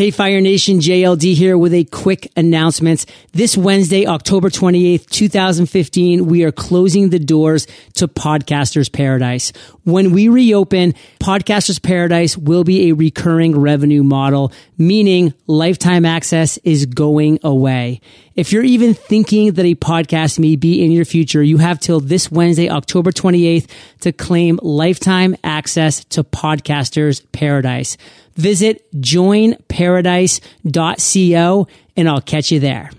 Hey, 0.00 0.10
Fire 0.10 0.40
Nation, 0.40 0.78
JLD 0.78 1.34
here 1.34 1.58
with 1.58 1.74
a 1.74 1.84
quick 1.84 2.32
announcement. 2.34 3.04
This 3.32 3.54
Wednesday, 3.54 4.06
October 4.06 4.48
28th, 4.48 5.10
2015, 5.10 6.24
we 6.24 6.42
are 6.44 6.52
closing 6.52 7.10
the 7.10 7.18
doors 7.18 7.66
to 7.96 8.08
Podcasters 8.08 8.90
Paradise. 8.90 9.52
When 9.90 10.12
we 10.12 10.28
reopen, 10.28 10.94
Podcasters 11.18 11.82
Paradise 11.82 12.36
will 12.36 12.62
be 12.64 12.88
a 12.88 12.94
recurring 12.94 13.58
revenue 13.58 14.02
model, 14.02 14.52
meaning 14.78 15.32
lifetime 15.46 16.04
access 16.04 16.58
is 16.58 16.84
going 16.86 17.38
away. 17.42 18.02
If 18.34 18.52
you're 18.52 18.62
even 18.62 18.94
thinking 18.94 19.52
that 19.52 19.66
a 19.66 19.74
podcast 19.74 20.38
may 20.38 20.56
be 20.56 20.84
in 20.84 20.92
your 20.92 21.04
future, 21.04 21.42
you 21.42 21.58
have 21.58 21.78
till 21.80 22.00
this 22.00 22.30
Wednesday, 22.30 22.70
October 22.70 23.10
28th 23.10 23.68
to 24.00 24.12
claim 24.12 24.58
lifetime 24.62 25.36
access 25.42 26.04
to 26.06 26.24
Podcasters 26.24 27.22
Paradise. 27.32 27.96
Visit 28.36 28.90
joinparadise.co 28.94 31.68
and 31.96 32.08
I'll 32.08 32.20
catch 32.20 32.52
you 32.52 32.60
there. 32.60 32.90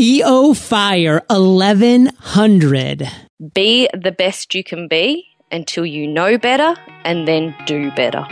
EO 0.00 0.54
Fire 0.54 1.22
1100. 1.28 3.10
Be 3.54 3.88
the 3.92 4.12
best 4.12 4.54
you 4.54 4.64
can 4.64 4.88
be 4.88 5.27
until 5.50 5.86
you 5.86 6.06
know 6.06 6.38
better 6.38 6.74
and 7.04 7.26
then 7.26 7.54
do 7.66 7.90
better. 7.92 8.26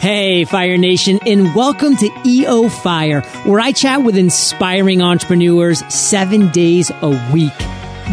Hey, 0.00 0.44
Fire 0.44 0.78
Nation, 0.78 1.20
and 1.26 1.54
welcome 1.54 1.94
to 1.96 2.10
EO 2.24 2.70
Fire, 2.70 3.20
where 3.44 3.60
I 3.60 3.72
chat 3.72 4.02
with 4.02 4.16
inspiring 4.16 5.02
entrepreneurs 5.02 5.84
seven 5.92 6.48
days 6.52 6.90
a 7.02 7.10
week. 7.34 7.52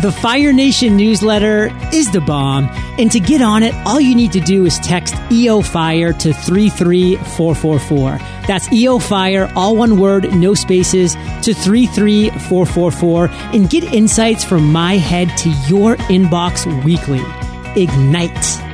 The 0.02 0.12
Fire 0.12 0.52
Nation 0.54 0.98
newsletter 0.98 1.72
is 1.94 2.12
the 2.12 2.20
bomb, 2.20 2.66
and 3.00 3.10
to 3.14 3.20
get 3.22 3.42
on 3.42 3.64
it, 3.64 3.74
all 3.86 4.02
you 4.02 4.16
need 4.16 4.34
to 4.34 4.42
do 4.42 4.66
is 4.66 4.78
text 4.80 5.16
EO 5.32 5.62
Fire 5.62 6.12
to 6.12 6.34
33444. 6.34 8.20
That's 8.46 8.72
EO 8.72 9.00
Fire, 9.00 9.52
all 9.56 9.76
one 9.78 9.98
word, 9.98 10.36
no 10.36 10.54
spaces, 10.54 11.16
to 11.42 11.54
33444, 11.54 13.30
and 13.56 13.70
get 13.70 13.86
insights 13.86 14.44
from 14.44 14.72
my 14.72 14.98
head 14.98 15.36
to 15.38 15.50
your 15.68 15.96
inbox 16.10 16.68
weekly. 16.84 17.24
Ignite. 17.78 18.68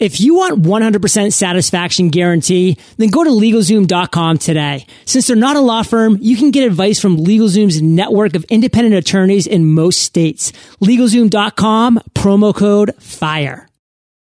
If 0.00 0.18
you 0.18 0.34
want 0.34 0.62
100% 0.62 1.30
satisfaction 1.30 2.08
guarantee, 2.08 2.78
then 2.96 3.10
go 3.10 3.22
to 3.22 3.28
LegalZoom.com 3.28 4.38
today. 4.38 4.86
Since 5.04 5.26
they're 5.26 5.36
not 5.36 5.56
a 5.56 5.60
law 5.60 5.82
firm, 5.82 6.16
you 6.22 6.38
can 6.38 6.50
get 6.50 6.66
advice 6.66 6.98
from 6.98 7.18
LegalZoom's 7.18 7.82
network 7.82 8.34
of 8.34 8.44
independent 8.44 8.94
attorneys 8.94 9.46
in 9.46 9.66
most 9.66 9.98
states. 9.98 10.52
LegalZoom.com, 10.82 12.00
promo 12.14 12.54
code 12.54 12.94
FIRE. 12.98 13.68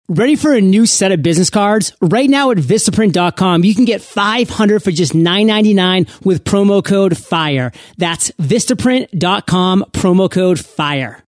Ready 0.09 0.35
for 0.35 0.53
a 0.53 0.61
new 0.61 0.85
set 0.85 1.13
of 1.13 1.23
business 1.23 1.51
cards? 1.51 1.93
Right 2.01 2.29
now 2.29 2.51
at 2.51 2.57
Vistaprint.com, 2.57 3.63
you 3.63 3.75
can 3.75 3.85
get 3.85 4.03
500 4.03 4.83
for 4.83 4.91
just 4.91 5.13
$9.99 5.13 6.25
with 6.25 6.43
promo 6.43 6.85
code 6.85 7.17
FIRE. 7.17 7.73
That's 7.99 8.33
Vistaprint.com, 8.33 9.85
promo 9.93 10.29
code 10.29 10.59
FIRE. 10.59 11.23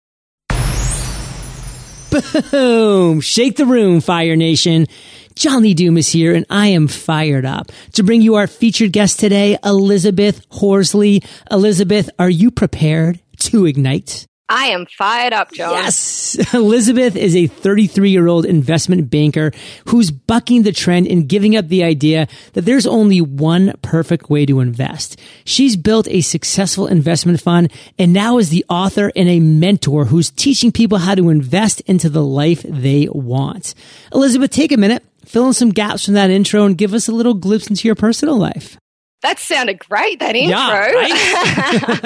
Boom! 2.51 3.21
Shake 3.21 3.57
the 3.57 3.67
room, 3.67 4.01
Fire 4.01 4.37
Nation. 4.37 4.87
John 5.35 5.63
Lee 5.63 5.75
Dumas 5.75 6.09
is 6.09 6.13
here, 6.13 6.35
and 6.35 6.45
I 6.51 6.69
am 6.69 6.89
fired 6.89 7.45
up 7.45 7.71
to 7.93 8.03
bring 8.03 8.21
you 8.21 8.35
our 8.35 8.47
featured 8.47 8.93
guest 8.93 9.21
today, 9.21 9.57
Elizabeth 9.65 10.45
Horsley. 10.51 11.23
Elizabeth, 11.51 12.11
are 12.19 12.31
you 12.31 12.51
prepared 12.51 13.21
to 13.39 13.67
ignite? 13.67 14.27
I 14.51 14.67
am 14.67 14.87
fired 14.87 15.33
up, 15.33 15.53
John. 15.53 15.71
Yes. 15.71 16.37
Elizabeth 16.55 17.15
is 17.15 17.37
a 17.37 17.47
33 17.47 18.11
year 18.11 18.27
old 18.27 18.45
investment 18.45 19.09
banker 19.09 19.53
who's 19.87 20.11
bucking 20.11 20.65
the 20.65 20.73
trend 20.73 21.07
and 21.07 21.29
giving 21.29 21.55
up 21.55 21.69
the 21.69 21.85
idea 21.85 22.27
that 22.55 22.63
there's 22.63 22.85
only 22.85 23.21
one 23.21 23.75
perfect 23.81 24.29
way 24.29 24.45
to 24.47 24.59
invest. 24.59 25.21
She's 25.45 25.77
built 25.77 26.09
a 26.09 26.21
successful 26.21 26.89
investment 26.89 27.41
fund 27.41 27.73
and 27.97 28.13
now 28.13 28.39
is 28.39 28.51
the 28.51 28.65
author 28.69 29.13
and 29.15 29.29
a 29.29 29.39
mentor 29.39 30.07
who's 30.07 30.31
teaching 30.31 30.73
people 30.73 30.99
how 30.99 31.15
to 31.15 31.29
invest 31.31 31.81
into 31.83 32.11
the 32.11 32.25
life 32.25 32.63
they 32.69 33.07
want. 33.09 33.75
Elizabeth, 34.13 34.51
take 34.51 34.73
a 34.73 34.77
minute, 34.77 35.05
fill 35.25 35.47
in 35.47 35.53
some 35.53 35.71
gaps 35.71 36.07
from 36.07 36.15
that 36.15 36.29
intro 36.29 36.65
and 36.65 36.77
give 36.77 36.93
us 36.93 37.07
a 37.07 37.13
little 37.13 37.35
glimpse 37.35 37.69
into 37.69 37.87
your 37.87 37.95
personal 37.95 38.37
life. 38.37 38.77
That 39.23 39.39
sounded 39.39 39.79
great, 39.79 40.19
that 40.21 40.35
intro. 40.35 40.59
Yeah, 40.59 40.91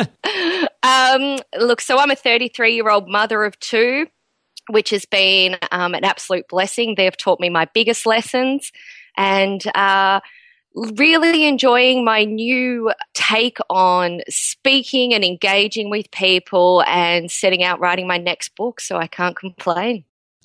right? 0.03 0.69
um, 0.83 1.39
look, 1.59 1.81
so 1.81 1.99
I'm 1.99 2.11
a 2.11 2.17
33 2.17 2.75
year 2.75 2.91
old 2.91 3.09
mother 3.09 3.45
of 3.45 3.59
two, 3.61 4.09
which 4.69 4.91
has 4.91 5.05
been 5.05 5.57
um, 5.71 5.95
an 5.95 6.05
absolute 6.05 6.49
blessing. 6.49 6.95
They've 6.97 7.17
taught 7.17 7.41
me 7.41 7.51
my 7.51 7.69
biggest 7.73 8.05
lessons 8.05 8.73
and 9.17 9.65
uh, 9.77 10.21
really 10.75 11.45
enjoying 11.45 12.05
my 12.05 12.25
new 12.25 12.93
take 13.15 13.59
on 13.71 14.21
speaking 14.29 15.15
and 15.15 15.25
engaging 15.25 15.91
with 15.91 16.11
people 16.11 16.83
and 16.87 17.31
setting 17.31 17.63
out 17.63 17.79
writing 17.79 18.09
my 18.09 18.19
next 18.19 18.57
book. 18.57 18.81
So 18.81 18.97
I 18.97 19.07
can't 19.07 19.37
complain. 19.37 20.05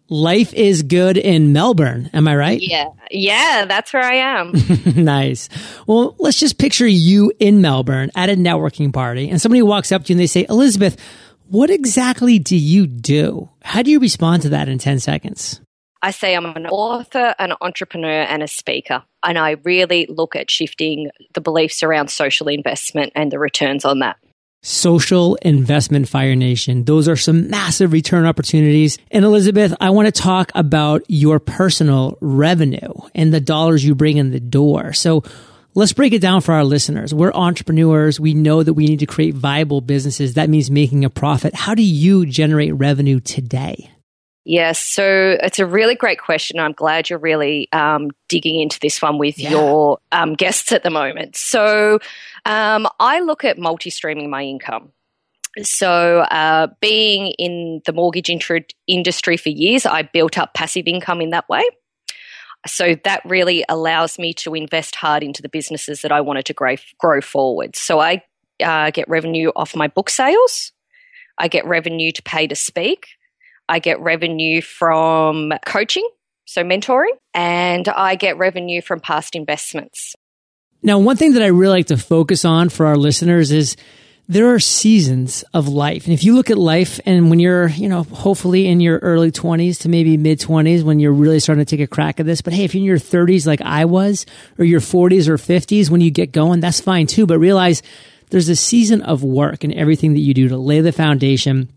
Life 0.09 0.53
is 0.55 0.81
good 0.81 1.17
in 1.17 1.53
Melbourne. 1.53 2.09
Am 2.13 2.27
I 2.27 2.35
right? 2.35 2.59
Yeah. 2.59 2.89
Yeah, 3.11 3.65
that's 3.65 3.93
where 3.93 4.03
I 4.03 4.15
am. 4.15 4.53
nice. 4.95 5.49
Well, 5.85 6.15
let's 6.17 6.39
just 6.39 6.57
picture 6.57 6.87
you 6.87 7.31
in 7.39 7.61
Melbourne 7.61 8.09
at 8.15 8.29
a 8.29 8.35
networking 8.35 8.91
party 8.91 9.29
and 9.29 9.39
somebody 9.39 9.61
walks 9.61 9.91
up 9.91 10.05
to 10.05 10.09
you 10.09 10.15
and 10.15 10.19
they 10.19 10.27
say, 10.27 10.47
Elizabeth, 10.49 10.97
what 11.47 11.69
exactly 11.69 12.39
do 12.39 12.55
you 12.55 12.87
do? 12.87 13.49
How 13.63 13.83
do 13.83 13.91
you 13.91 13.99
respond 13.99 14.41
to 14.43 14.49
that 14.49 14.67
in 14.67 14.79
10 14.79 14.99
seconds? 14.99 15.61
I 16.01 16.11
say 16.11 16.35
I'm 16.35 16.45
an 16.45 16.67
author, 16.67 17.35
an 17.37 17.53
entrepreneur, 17.61 18.21
and 18.21 18.41
a 18.41 18.47
speaker. 18.47 19.03
And 19.23 19.37
I 19.37 19.57
really 19.63 20.07
look 20.07 20.35
at 20.35 20.49
shifting 20.49 21.11
the 21.33 21.41
beliefs 21.41 21.83
around 21.83 22.09
social 22.09 22.47
investment 22.47 23.11
and 23.15 23.31
the 23.31 23.37
returns 23.37 23.85
on 23.85 23.99
that 23.99 24.17
social 24.61 25.35
investment 25.35 26.09
fire 26.09 26.35
nation. 26.35 26.83
Those 26.83 27.07
are 27.07 27.15
some 27.15 27.49
massive 27.49 27.93
return 27.93 28.25
opportunities. 28.25 28.97
And 29.11 29.23
elizabeth 29.23 29.73
i 29.79 29.89
want 29.89 30.13
to 30.13 30.21
talk 30.21 30.51
about 30.55 31.03
your 31.07 31.39
personal 31.39 32.17
revenue 32.19 32.93
and 33.15 33.33
the 33.33 33.39
dollars 33.39 33.83
you 33.83 33.95
bring 33.95 34.17
in 34.17 34.31
the 34.31 34.39
door. 34.39 34.93
So 34.93 35.23
let's 35.75 35.93
break 35.93 36.13
it 36.13 36.21
down 36.21 36.41
for 36.41 36.53
our 36.53 36.63
listeners. 36.63 37.13
We're 37.13 37.33
entrepreneurs. 37.33 38.19
We 38.19 38.33
know 38.33 38.63
that 38.63 38.73
we 38.73 38.85
need 38.85 38.99
to 38.99 39.05
create 39.05 39.33
viable 39.33 39.81
businesses. 39.81 40.33
That 40.33 40.49
means 40.49 40.69
making 40.69 41.05
a 41.05 41.09
profit. 41.09 41.55
How 41.55 41.75
do 41.75 41.83
you 41.83 42.25
generate 42.25 42.73
revenue 42.75 43.19
today 43.19 43.91
Yes, 44.49 44.81
so 44.81 45.37
it's 45.43 45.59
a 45.59 45.65
really 45.67 45.93
great 45.93 46.19
question. 46.19 46.57
I'm 46.57 46.71
glad 46.71 47.07
you're 47.07 47.19
really 47.19 47.69
um, 47.71 48.09
digging 48.29 48.59
into 48.59 48.79
this 48.79 48.99
one 48.99 49.19
with 49.19 49.37
yeah. 49.37 49.51
your 49.51 49.99
um, 50.11 50.33
guests 50.33 50.71
at 50.71 50.81
the 50.81 50.89
moment. 50.89 51.35
So, 51.35 51.99
um, 52.47 52.87
I 52.99 53.19
look 53.19 53.45
at 53.45 53.59
multi 53.59 53.91
streaming 53.91 54.31
my 54.31 54.41
income. 54.41 54.91
So, 55.61 56.21
uh, 56.21 56.65
being 56.81 57.27
in 57.37 57.81
the 57.85 57.93
mortgage 57.93 58.31
industry 58.87 59.37
for 59.37 59.49
years, 59.49 59.85
I 59.85 60.01
built 60.01 60.39
up 60.39 60.55
passive 60.55 60.87
income 60.87 61.21
in 61.21 61.29
that 61.29 61.47
way. 61.47 61.61
So, 62.65 62.95
that 63.03 63.21
really 63.25 63.63
allows 63.69 64.17
me 64.17 64.33
to 64.33 64.55
invest 64.55 64.95
hard 64.95 65.21
into 65.21 65.43
the 65.43 65.49
businesses 65.49 66.01
that 66.01 66.11
I 66.11 66.21
wanted 66.21 66.45
to 66.45 66.55
grow, 66.55 66.75
grow 66.97 67.21
forward. 67.21 67.75
So, 67.75 67.99
I 67.99 68.23
uh, 68.63 68.89
get 68.89 69.07
revenue 69.07 69.51
off 69.55 69.75
my 69.75 69.89
book 69.89 70.09
sales, 70.09 70.71
I 71.37 71.49
get 71.49 71.67
revenue 71.67 72.11
to 72.13 72.23
pay 72.23 72.47
to 72.47 72.55
speak. 72.55 73.09
I 73.69 73.79
get 73.79 73.99
revenue 74.01 74.61
from 74.61 75.53
coaching, 75.65 76.07
so 76.45 76.63
mentoring, 76.63 77.13
and 77.33 77.87
I 77.87 78.15
get 78.15 78.37
revenue 78.37 78.81
from 78.81 78.99
past 78.99 79.35
investments. 79.35 80.15
Now, 80.81 80.97
one 80.99 81.17
thing 81.17 81.33
that 81.33 81.43
I 81.43 81.47
really 81.47 81.79
like 81.79 81.87
to 81.87 81.97
focus 81.97 82.45
on 82.45 82.69
for 82.69 82.87
our 82.87 82.95
listeners 82.95 83.51
is 83.51 83.75
there 84.27 84.53
are 84.53 84.59
seasons 84.59 85.43
of 85.53 85.67
life. 85.67 86.05
And 86.05 86.13
if 86.13 86.23
you 86.23 86.35
look 86.35 86.49
at 86.49 86.57
life 86.57 86.99
and 87.05 87.29
when 87.29 87.39
you're, 87.39 87.67
you 87.67 87.89
know, 87.89 88.03
hopefully 88.03 88.67
in 88.67 88.79
your 88.79 88.99
early 88.99 89.31
20s 89.31 89.79
to 89.81 89.89
maybe 89.89 90.17
mid 90.17 90.39
20s 90.39 90.83
when 90.83 90.99
you're 90.99 91.11
really 91.11 91.39
starting 91.39 91.65
to 91.65 91.69
take 91.69 91.83
a 91.83 91.87
crack 91.87 92.19
at 92.19 92.27
this, 92.27 92.41
but 92.41 92.53
hey, 92.53 92.63
if 92.63 92.75
you're 92.75 92.81
in 92.81 92.85
your 92.85 92.97
30s 92.97 93.47
like 93.47 93.61
I 93.61 93.85
was 93.85 94.27
or 94.57 94.65
your 94.65 94.81
40s 94.81 95.27
or 95.27 95.37
50s 95.37 95.89
when 95.89 96.01
you 96.01 96.11
get 96.11 96.31
going, 96.31 96.59
that's 96.59 96.79
fine 96.79 97.07
too. 97.07 97.25
But 97.25 97.39
realize 97.39 97.81
there's 98.29 98.49
a 98.49 98.55
season 98.55 99.01
of 99.01 99.23
work 99.23 99.63
and 99.63 99.73
everything 99.73 100.13
that 100.13 100.19
you 100.19 100.35
do 100.35 100.47
to 100.49 100.57
lay 100.57 100.81
the 100.81 100.91
foundation 100.91 101.69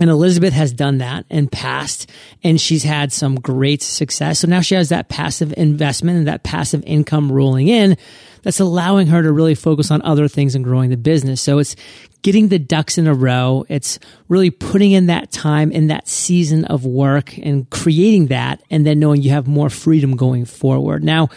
and 0.00 0.08
Elizabeth 0.08 0.54
has 0.54 0.72
done 0.72 0.98
that 0.98 1.26
and 1.30 1.52
passed 1.52 2.10
and 2.42 2.58
she's 2.58 2.82
had 2.82 3.12
some 3.12 3.36
great 3.36 3.82
success. 3.82 4.40
So 4.40 4.48
now 4.48 4.62
she 4.62 4.74
has 4.74 4.88
that 4.88 5.10
passive 5.10 5.52
investment 5.56 6.18
and 6.18 6.26
that 6.26 6.42
passive 6.42 6.82
income 6.86 7.30
rolling 7.30 7.68
in 7.68 7.96
that's 8.42 8.60
allowing 8.60 9.08
her 9.08 9.22
to 9.22 9.30
really 9.30 9.54
focus 9.54 9.90
on 9.90 10.00
other 10.00 10.26
things 10.26 10.54
and 10.54 10.64
growing 10.64 10.88
the 10.88 10.96
business. 10.96 11.42
So 11.42 11.58
it's 11.58 11.76
getting 12.22 12.48
the 12.48 12.58
ducks 12.58 12.96
in 12.96 13.06
a 13.06 13.14
row. 13.14 13.66
It's 13.68 13.98
really 14.28 14.50
putting 14.50 14.92
in 14.92 15.06
that 15.06 15.30
time 15.30 15.70
in 15.70 15.88
that 15.88 16.08
season 16.08 16.64
of 16.64 16.86
work 16.86 17.36
and 17.36 17.68
creating 17.68 18.28
that 18.28 18.62
and 18.70 18.86
then 18.86 18.98
knowing 18.98 19.20
you 19.20 19.30
have 19.30 19.46
more 19.46 19.68
freedom 19.68 20.16
going 20.16 20.46
forward. 20.46 21.04
Now, 21.04 21.28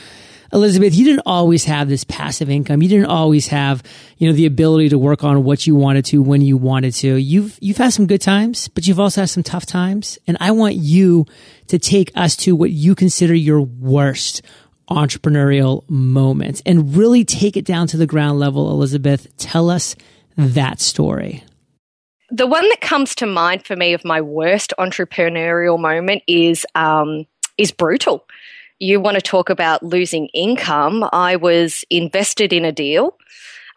Elizabeth, 0.54 0.94
you 0.94 1.04
didn't 1.04 1.24
always 1.26 1.66
have 1.66 1.90
this 1.90 2.04
passive 2.04 2.50
income. 2.50 2.84
You 2.84 2.90
didn't 2.90 3.08
always 3.08 3.48
have, 3.48 3.82
you 4.18 4.28
know, 4.28 4.34
the 4.36 4.46
ability 4.46 4.90
to 4.90 5.00
work 5.00 5.24
on 5.24 5.44
what 5.44 5.66
you 5.66 5.76
wanted 5.76 6.06
to 6.06 6.22
when 6.22 6.42
you 6.42 6.58
wanted 6.58 6.94
to. 6.96 7.16
You've, 7.16 7.58
you've 7.60 7.78
had 7.78 7.92
some 7.92 8.06
good 8.06 8.22
times, 8.22 8.68
but 8.68 8.86
you've 8.86 9.00
also 9.00 9.22
had 9.22 9.32
some 9.32 9.42
tough 9.42 9.66
times. 9.66 10.20
And 10.28 10.38
I 10.40 10.52
want 10.52 10.76
you 10.76 11.26
to 11.68 11.80
take 11.80 12.12
us 12.16 12.36
to 12.38 12.56
what 12.56 12.70
you 12.70 12.94
consider 12.94 13.34
your 13.34 13.62
worst 13.62 14.44
entrepreneurial 14.90 15.90
moments 15.90 16.62
and 16.66 16.96
really 16.96 17.26
take 17.26 17.58
it 17.58 17.66
down 17.66 17.88
to 17.88 17.98
the 17.98 18.06
ground 18.06 18.40
level. 18.40 18.70
Elizabeth, 18.70 19.36
tell 19.38 19.72
us 19.72 19.96
that 20.38 20.80
story. 20.80 21.44
The 22.30 22.48
one 22.48 22.68
that 22.70 22.82
comes 22.82 23.16
to 23.16 23.26
mind 23.26 23.66
for 23.66 23.76
me 23.76 23.94
of 23.94 24.06
my 24.06 24.22
worst 24.22 24.74
entrepreneurial 24.80 25.80
moment 25.80 26.24
is 26.28 26.66
um, 26.76 27.26
is 27.58 27.72
brutal. 27.72 28.26
You 28.80 29.00
want 29.00 29.16
to 29.16 29.22
talk 29.22 29.50
about 29.50 29.84
losing 29.84 30.28
income? 30.28 31.08
I 31.14 31.36
was 31.36 31.86
invested 31.90 32.52
in 32.52 32.66
a 32.66 32.72
deal. 32.72 33.18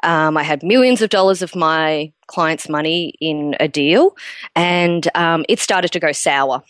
Um, 0.02 0.36
I 0.36 0.42
had 0.42 0.62
millions 0.62 1.00
of 1.02 1.10
dollars 1.10 1.42
of 1.42 1.54
my 1.54 2.12
clients' 2.26 2.68
money 2.68 3.14
in 3.20 3.56
a 3.60 3.68
deal, 3.68 4.16
and 4.54 5.08
um, 5.14 5.44
it 5.48 5.58
started 5.58 5.92
to 5.92 6.00
go 6.00 6.12
sour. 6.12 6.62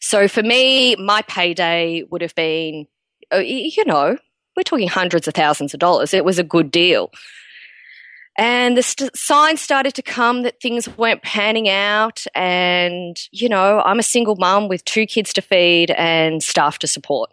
So 0.00 0.28
for 0.28 0.42
me, 0.42 0.96
my 0.96 1.22
payday 1.22 2.04
would 2.10 2.22
have 2.22 2.34
been, 2.34 2.86
uh, 3.32 3.38
you 3.38 3.84
know, 3.84 4.16
we're 4.56 4.62
talking 4.62 4.88
hundreds 4.88 5.28
of 5.28 5.34
thousands 5.34 5.74
of 5.74 5.80
dollars. 5.80 6.14
It 6.14 6.24
was 6.24 6.38
a 6.38 6.44
good 6.44 6.70
deal. 6.70 7.10
And 8.38 8.76
the 8.76 8.84
st- 8.84 9.16
signs 9.16 9.60
started 9.60 9.94
to 9.94 10.02
come 10.02 10.42
that 10.42 10.60
things 10.60 10.88
weren't 10.96 11.22
panning 11.22 11.68
out. 11.68 12.24
And, 12.36 13.18
you 13.32 13.48
know, 13.48 13.82
I'm 13.84 13.98
a 13.98 14.04
single 14.04 14.36
mum 14.36 14.68
with 14.68 14.84
two 14.84 15.06
kids 15.06 15.32
to 15.32 15.42
feed 15.42 15.90
and 15.90 16.40
staff 16.40 16.78
to 16.78 16.86
support. 16.86 17.30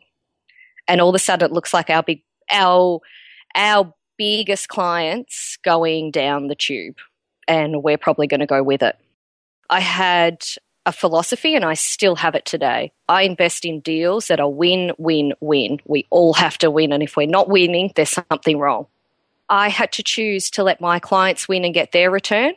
And 0.88 1.00
all 1.00 1.10
of 1.10 1.16
a 1.16 1.20
sudden 1.20 1.46
it 1.46 1.54
looks 1.54 1.76
like 1.76 1.92
our 1.92 2.02
big, 2.02 2.24
our, 2.52 3.00
our 3.54 3.94
biggest 4.18 4.68
clients 4.68 5.58
going 5.64 6.10
down 6.10 6.48
the 6.48 6.56
tube. 6.56 6.98
And 7.48 7.84
we're 7.84 8.00
probably 8.00 8.26
going 8.26 8.40
to 8.40 8.48
go 8.48 8.64
with 8.64 8.82
it. 8.82 8.98
I 9.70 9.82
had 9.82 10.44
a 10.88 10.92
philosophy 10.92 11.56
and 11.56 11.64
I 11.66 11.76
still 11.76 12.16
have 12.16 12.34
it 12.34 12.46
today. 12.46 12.92
I 13.08 13.24
invest 13.24 13.64
in 13.64 13.80
deals 13.80 14.28
that 14.28 14.40
are 14.40 14.50
win, 14.50 14.92
win, 14.98 15.34
win. 15.40 15.80
We 15.86 16.08
all 16.10 16.34
have 16.34 16.58
to 16.60 16.72
win. 16.72 16.92
And 16.92 17.04
if 17.04 17.16
we're 17.16 17.28
not 17.28 17.48
winning, 17.48 17.92
there's 17.96 18.10
something 18.10 18.58
wrong. 18.58 18.88
I 19.50 19.70
had 19.70 19.92
to 19.94 20.04
choose 20.04 20.50
to 20.52 20.64
let 20.64 20.82
my 20.82 21.00
clients 21.00 21.48
win 21.48 21.66
and 21.66 21.74
get 21.74 21.92
their 21.92 22.12
return 22.12 22.54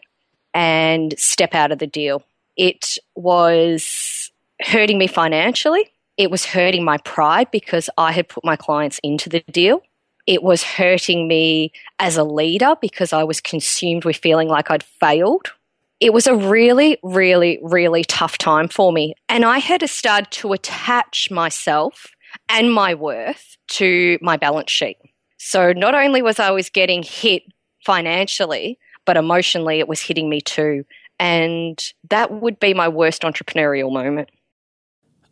and 0.55 1.14
step 1.19 1.55
out 1.55 1.73
of 1.73 1.79
the 1.79 1.87
deal. 1.87 2.23
It 2.56 2.96
was 3.14 4.31
hurting 4.61 4.99
me 4.99 5.06
financially. 5.06 5.90
It 6.17 6.31
was 6.31 6.44
hurting 6.44 6.85
my 6.85 6.99
pride 6.99 7.50
because 7.50 7.88
I 7.96 8.12
had 8.12 8.29
put 8.29 8.44
my 8.44 8.56
clients 8.56 8.99
into 9.02 9.29
the 9.29 9.40
deal. 9.52 9.82
It 10.26 10.43
was 10.43 10.62
hurting 10.62 11.29
me 11.29 11.73
as 11.99 12.17
a 12.17 12.25
leader 12.25 12.75
because 12.81 13.12
I 13.12 13.25
was 13.25 13.41
consumed 13.41 14.05
with 14.05 14.17
feeling 14.17 14.49
like 14.49 14.70
I'd 14.70 14.82
failed 14.82 15.52
it 16.00 16.12
was 16.12 16.26
a 16.26 16.34
really, 16.34 16.99
really, 17.02 17.58
really 17.62 18.05
tough 18.05 18.38
time 18.38 18.69
for 18.69 18.93
me. 18.93 19.14
And 19.29 19.44
I 19.44 19.58
had 19.58 19.81
to 19.81 19.88
start 19.88 20.31
to 20.32 20.52
attach 20.52 21.31
myself 21.31 22.06
and 22.49 22.73
my 22.73 22.94
worth 22.94 23.56
to 23.73 24.19
my 24.20 24.37
balance 24.37 24.70
sheet. 24.70 24.99
So 25.38 25.73
not 25.73 25.94
only 25.94 26.20
was 26.20 26.38
I 26.38 26.50
was 26.50 26.69
getting 26.69 27.02
hit 27.02 27.44
financially, 27.85 28.79
but 29.05 29.17
emotionally 29.17 29.79
it 29.79 29.88
was 29.88 30.00
hitting 30.00 30.29
me 30.29 30.40
too. 30.40 30.85
And 31.19 31.82
that 32.11 32.31
would 32.31 32.61
be 32.61 32.75
my 32.75 32.88
worst 32.88 33.23
entrepreneurial 33.23 33.93
moment. 33.93 34.29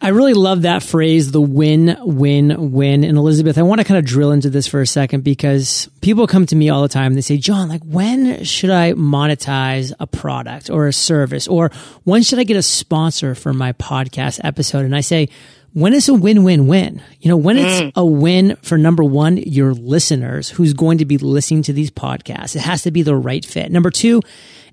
I 0.00 0.08
really 0.08 0.34
love 0.34 0.62
that 0.62 0.82
phrase, 0.82 1.32
the 1.32 1.40
win, 1.40 1.96
win, 2.00 2.72
win. 2.72 3.02
And 3.02 3.16
Elizabeth, 3.16 3.56
I 3.56 3.62
want 3.62 3.80
to 3.80 3.84
kind 3.86 3.96
of 3.96 4.04
drill 4.04 4.30
into 4.30 4.50
this 4.50 4.66
for 4.66 4.82
a 4.82 4.86
second 4.86 5.24
because 5.24 5.88
people 6.02 6.26
come 6.26 6.44
to 6.46 6.56
me 6.56 6.68
all 6.68 6.82
the 6.82 6.88
time 6.88 7.06
and 7.06 7.16
they 7.16 7.22
say, 7.22 7.38
John, 7.38 7.68
like, 7.68 7.82
when 7.82 8.44
should 8.44 8.70
I 8.70 8.92
monetize 8.92 9.94
a 9.98 10.06
product 10.06 10.68
or 10.68 10.86
a 10.86 10.92
service? 10.92 11.48
Or 11.48 11.70
when 12.04 12.22
should 12.22 12.38
I 12.38 12.44
get 12.44 12.58
a 12.58 12.62
sponsor 12.62 13.34
for 13.34 13.54
my 13.54 13.72
podcast 13.72 14.38
episode? 14.44 14.84
And 14.84 14.94
I 14.94 15.00
say, 15.00 15.30
when 15.76 15.92
is 15.92 16.08
a 16.08 16.14
win-win-win? 16.14 17.02
You 17.20 17.28
know, 17.28 17.36
when 17.36 17.58
it's 17.58 17.82
mm. 17.82 17.92
a 17.94 18.02
win 18.02 18.56
for 18.62 18.78
number 18.78 19.04
one, 19.04 19.36
your 19.36 19.74
listeners 19.74 20.48
who's 20.48 20.72
going 20.72 20.96
to 20.96 21.04
be 21.04 21.18
listening 21.18 21.64
to 21.64 21.74
these 21.74 21.90
podcasts. 21.90 22.56
It 22.56 22.60
has 22.62 22.80
to 22.84 22.90
be 22.90 23.02
the 23.02 23.14
right 23.14 23.44
fit. 23.44 23.70
Number 23.70 23.90
two, 23.90 24.22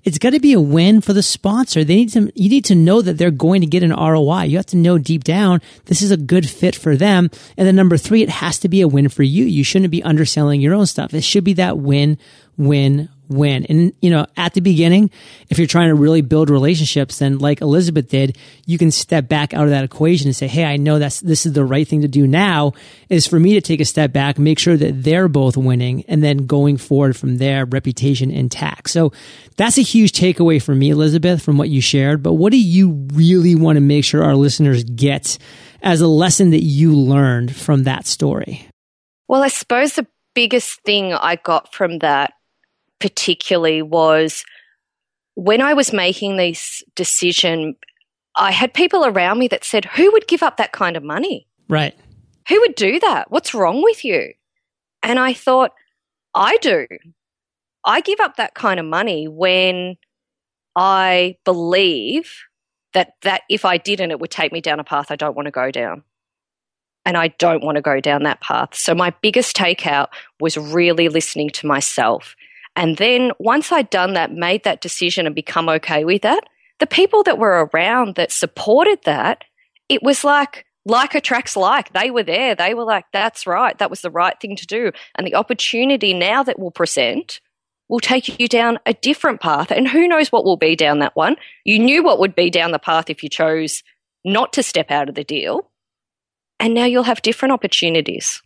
it's 0.04 0.16
got 0.16 0.30
to 0.30 0.40
be 0.40 0.54
a 0.54 0.60
win 0.60 1.02
for 1.02 1.12
the 1.12 1.22
sponsor. 1.22 1.84
They 1.84 1.96
need 1.96 2.12
to, 2.12 2.32
you 2.34 2.48
need 2.48 2.64
to 2.64 2.74
know 2.74 3.02
that 3.02 3.18
they're 3.18 3.30
going 3.30 3.60
to 3.60 3.66
get 3.66 3.82
an 3.82 3.90
ROI. 3.90 4.44
You 4.44 4.56
have 4.56 4.64
to 4.66 4.78
know 4.78 4.96
deep 4.96 5.24
down 5.24 5.60
this 5.84 6.00
is 6.00 6.10
a 6.10 6.16
good 6.16 6.48
fit 6.48 6.74
for 6.74 6.96
them. 6.96 7.28
And 7.58 7.68
then 7.68 7.76
number 7.76 7.98
three, 7.98 8.22
it 8.22 8.30
has 8.30 8.58
to 8.60 8.70
be 8.70 8.80
a 8.80 8.88
win 8.88 9.10
for 9.10 9.24
you. 9.24 9.44
You 9.44 9.62
shouldn't 9.62 9.90
be 9.90 10.02
underselling 10.02 10.62
your 10.62 10.72
own 10.72 10.86
stuff. 10.86 11.12
It 11.12 11.22
should 11.22 11.44
be 11.44 11.52
that 11.52 11.76
win, 11.76 12.16
win, 12.56 13.10
win. 13.28 13.64
And, 13.66 13.92
you 14.00 14.10
know, 14.10 14.26
at 14.36 14.54
the 14.54 14.60
beginning, 14.60 15.10
if 15.48 15.58
you're 15.58 15.66
trying 15.66 15.88
to 15.88 15.94
really 15.94 16.20
build 16.20 16.50
relationships, 16.50 17.18
then 17.18 17.38
like 17.38 17.60
Elizabeth 17.60 18.08
did, 18.08 18.36
you 18.66 18.78
can 18.78 18.90
step 18.90 19.28
back 19.28 19.54
out 19.54 19.64
of 19.64 19.70
that 19.70 19.84
equation 19.84 20.28
and 20.28 20.36
say, 20.36 20.46
Hey, 20.46 20.64
I 20.64 20.76
know 20.76 20.98
that's, 20.98 21.20
this 21.20 21.46
is 21.46 21.52
the 21.52 21.64
right 21.64 21.86
thing 21.86 22.02
to 22.02 22.08
do 22.08 22.26
now 22.26 22.72
is 23.08 23.26
for 23.26 23.38
me 23.38 23.54
to 23.54 23.60
take 23.60 23.80
a 23.80 23.84
step 23.84 24.12
back, 24.12 24.38
make 24.38 24.58
sure 24.58 24.76
that 24.76 25.02
they're 25.02 25.28
both 25.28 25.56
winning 25.56 26.04
and 26.08 26.22
then 26.22 26.46
going 26.46 26.76
forward 26.76 27.16
from 27.16 27.38
their 27.38 27.64
reputation 27.64 28.30
intact. 28.30 28.90
So 28.90 29.12
that's 29.56 29.78
a 29.78 29.82
huge 29.82 30.12
takeaway 30.12 30.62
for 30.62 30.74
me, 30.74 30.90
Elizabeth, 30.90 31.42
from 31.42 31.58
what 31.58 31.68
you 31.68 31.80
shared. 31.80 32.22
But 32.22 32.34
what 32.34 32.50
do 32.50 32.60
you 32.60 33.06
really 33.12 33.54
want 33.54 33.76
to 33.76 33.80
make 33.80 34.04
sure 34.04 34.22
our 34.22 34.36
listeners 34.36 34.84
get 34.84 35.38
as 35.82 36.00
a 36.00 36.06
lesson 36.06 36.50
that 36.50 36.62
you 36.62 36.94
learned 36.94 37.54
from 37.54 37.84
that 37.84 38.06
story? 38.06 38.68
Well, 39.28 39.42
I 39.42 39.48
suppose 39.48 39.94
the 39.94 40.06
biggest 40.34 40.82
thing 40.82 41.12
I 41.12 41.36
got 41.36 41.72
from 41.72 41.98
that 41.98 42.34
particularly 43.04 43.82
was 43.82 44.46
when 45.34 45.60
I 45.60 45.74
was 45.74 45.92
making 45.92 46.38
this 46.38 46.82
decision, 46.94 47.76
I 48.34 48.50
had 48.50 48.72
people 48.72 49.04
around 49.04 49.38
me 49.38 49.46
that 49.48 49.62
said, 49.62 49.84
Who 49.84 50.10
would 50.12 50.26
give 50.26 50.42
up 50.42 50.56
that 50.56 50.72
kind 50.72 50.96
of 50.96 51.02
money? 51.02 51.46
Right. 51.68 51.94
Who 52.48 52.58
would 52.60 52.74
do 52.74 52.98
that? 53.00 53.30
What's 53.30 53.52
wrong 53.52 53.82
with 53.82 54.06
you? 54.06 54.32
And 55.02 55.18
I 55.18 55.34
thought, 55.34 55.72
I 56.34 56.56
do. 56.62 56.86
I 57.84 58.00
give 58.00 58.20
up 58.20 58.36
that 58.36 58.54
kind 58.54 58.80
of 58.80 58.86
money 58.86 59.28
when 59.28 59.96
I 60.74 61.36
believe 61.44 62.32
that 62.94 63.16
that 63.20 63.42
if 63.50 63.66
I 63.66 63.76
didn't, 63.76 64.12
it 64.12 64.18
would 64.18 64.30
take 64.30 64.50
me 64.50 64.62
down 64.62 64.80
a 64.80 64.84
path 64.84 65.10
I 65.10 65.16
don't 65.16 65.36
want 65.36 65.44
to 65.44 65.52
go 65.52 65.70
down. 65.70 66.04
And 67.04 67.18
I 67.18 67.28
don't 67.28 67.62
want 67.62 67.76
to 67.76 67.82
go 67.82 68.00
down 68.00 68.22
that 68.22 68.40
path. 68.40 68.74
So 68.74 68.94
my 68.94 69.12
biggest 69.20 69.54
takeout 69.54 70.06
was 70.40 70.56
really 70.56 71.10
listening 71.10 71.50
to 71.50 71.66
myself 71.66 72.34
and 72.76 72.96
then 72.96 73.32
once 73.38 73.70
I'd 73.70 73.90
done 73.90 74.14
that, 74.14 74.32
made 74.32 74.64
that 74.64 74.80
decision 74.80 75.26
and 75.26 75.34
become 75.34 75.68
okay 75.68 76.04
with 76.04 76.22
that, 76.22 76.44
the 76.80 76.86
people 76.86 77.22
that 77.22 77.38
were 77.38 77.68
around 77.72 78.16
that 78.16 78.32
supported 78.32 79.00
that, 79.04 79.44
it 79.88 80.02
was 80.02 80.24
like, 80.24 80.66
like 80.84 81.14
attracts 81.14 81.56
like. 81.56 81.92
They 81.92 82.10
were 82.10 82.24
there. 82.24 82.54
They 82.54 82.74
were 82.74 82.84
like, 82.84 83.06
that's 83.12 83.46
right. 83.46 83.78
That 83.78 83.90
was 83.90 84.00
the 84.00 84.10
right 84.10 84.38
thing 84.40 84.56
to 84.56 84.66
do. 84.66 84.90
And 85.14 85.26
the 85.26 85.36
opportunity 85.36 86.12
now 86.12 86.42
that 86.42 86.58
will 86.58 86.72
present 86.72 87.40
will 87.88 88.00
take 88.00 88.40
you 88.40 88.48
down 88.48 88.78
a 88.86 88.94
different 88.94 89.40
path. 89.40 89.70
And 89.70 89.86
who 89.86 90.08
knows 90.08 90.32
what 90.32 90.44
will 90.44 90.56
be 90.56 90.74
down 90.74 90.98
that 90.98 91.14
one? 91.14 91.36
You 91.64 91.78
knew 91.78 92.02
what 92.02 92.18
would 92.18 92.34
be 92.34 92.50
down 92.50 92.72
the 92.72 92.78
path 92.78 93.08
if 93.08 93.22
you 93.22 93.28
chose 93.28 93.82
not 94.24 94.52
to 94.54 94.62
step 94.62 94.90
out 94.90 95.08
of 95.08 95.14
the 95.14 95.24
deal. 95.24 95.70
And 96.58 96.74
now 96.74 96.86
you'll 96.86 97.02
have 97.04 97.22
different 97.22 97.52
opportunities. 97.52 98.42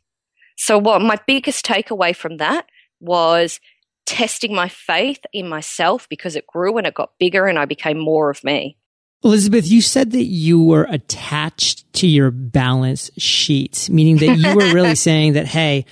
So, 0.56 0.76
what 0.76 1.00
my 1.00 1.18
biggest 1.26 1.64
takeaway 1.64 2.16
from 2.16 2.38
that 2.38 2.66
was 3.00 3.60
testing 4.08 4.54
my 4.54 4.68
faith 4.68 5.20
in 5.34 5.46
myself 5.46 6.08
because 6.08 6.34
it 6.34 6.46
grew 6.46 6.78
and 6.78 6.86
it 6.86 6.94
got 6.94 7.12
bigger 7.18 7.46
and 7.46 7.58
I 7.58 7.66
became 7.66 7.98
more 7.98 8.30
of 8.30 8.42
me. 8.42 8.78
Elizabeth, 9.22 9.68
you 9.68 9.82
said 9.82 10.12
that 10.12 10.24
you 10.24 10.62
were 10.62 10.86
attached 10.88 11.92
to 11.94 12.06
your 12.06 12.30
balance 12.30 13.10
sheet, 13.18 13.88
meaning 13.92 14.16
that 14.16 14.36
you 14.36 14.56
were 14.56 14.72
really 14.72 14.94
saying 15.08 15.34
that, 15.34 15.44
hey, 15.44 15.84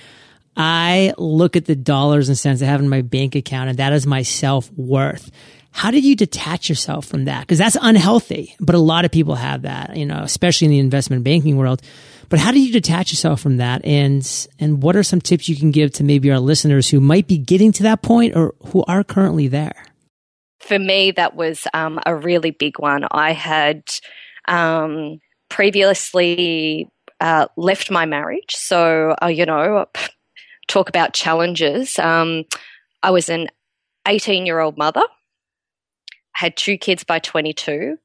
I 0.55 1.13
look 1.19 1.55
at 1.55 1.65
the 1.65 1.75
dollars 1.75 2.27
and 2.27 2.37
cents 2.37 2.63
I 2.63 2.65
have 2.65 2.79
in 2.79 2.89
my 2.89 3.03
bank 3.03 3.35
account 3.35 3.69
and 3.69 3.77
that 3.77 3.93
is 3.93 4.07
my 4.07 4.23
self 4.23 4.71
worth. 4.71 5.29
How 5.71 5.91
did 5.91 6.03
you 6.03 6.15
detach 6.15 6.69
yourself 6.69 7.05
from 7.05 7.25
that? 7.25 7.41
Because 7.41 7.59
that's 7.59 7.77
unhealthy, 7.79 8.55
but 8.59 8.73
a 8.73 8.79
lot 8.79 9.05
of 9.05 9.11
people 9.11 9.35
have 9.35 9.61
that, 9.61 9.95
you 9.95 10.07
know, 10.07 10.21
especially 10.23 10.65
in 10.65 10.71
the 10.71 10.79
investment 10.79 11.23
banking 11.23 11.55
world. 11.57 11.83
But 12.29 12.39
how 12.39 12.51
do 12.51 12.59
you 12.59 12.73
detach 12.73 13.11
yourself 13.11 13.39
from 13.39 13.57
that? 13.57 13.83
And, 13.85 14.47
and 14.59 14.81
what 14.83 14.95
are 14.95 15.03
some 15.03 15.21
tips 15.21 15.47
you 15.47 15.55
can 15.55 15.71
give 15.71 15.93
to 15.93 16.03
maybe 16.03 16.29
our 16.31 16.39
listeners 16.39 16.89
who 16.89 16.99
might 16.99 17.27
be 17.27 17.37
getting 17.37 17.71
to 17.73 17.83
that 17.83 18.01
point 18.01 18.35
or 18.35 18.53
who 18.67 18.83
are 18.87 19.03
currently 19.03 19.47
there? 19.47 19.85
For 20.59 20.77
me, 20.77 21.11
that 21.11 21.35
was 21.35 21.65
um, 21.73 21.99
a 22.05 22.15
really 22.15 22.51
big 22.51 22.79
one. 22.79 23.07
I 23.11 23.31
had 23.31 23.83
um, 24.47 25.19
previously 25.49 26.89
uh, 27.21 27.47
left 27.55 27.89
my 27.89 28.05
marriage. 28.05 28.55
So, 28.55 29.15
uh, 29.21 29.27
you 29.27 29.45
know, 29.45 29.85
talk 30.67 30.89
about 30.89 31.13
challenges. 31.13 31.97
Um, 31.97 32.43
I 33.01 33.11
was 33.11 33.29
an 33.29 33.47
18 34.07 34.45
year 34.45 34.59
old 34.59 34.77
mother, 34.77 35.03
had 36.33 36.57
two 36.57 36.77
kids 36.77 37.03
by 37.03 37.19
22. 37.19 37.97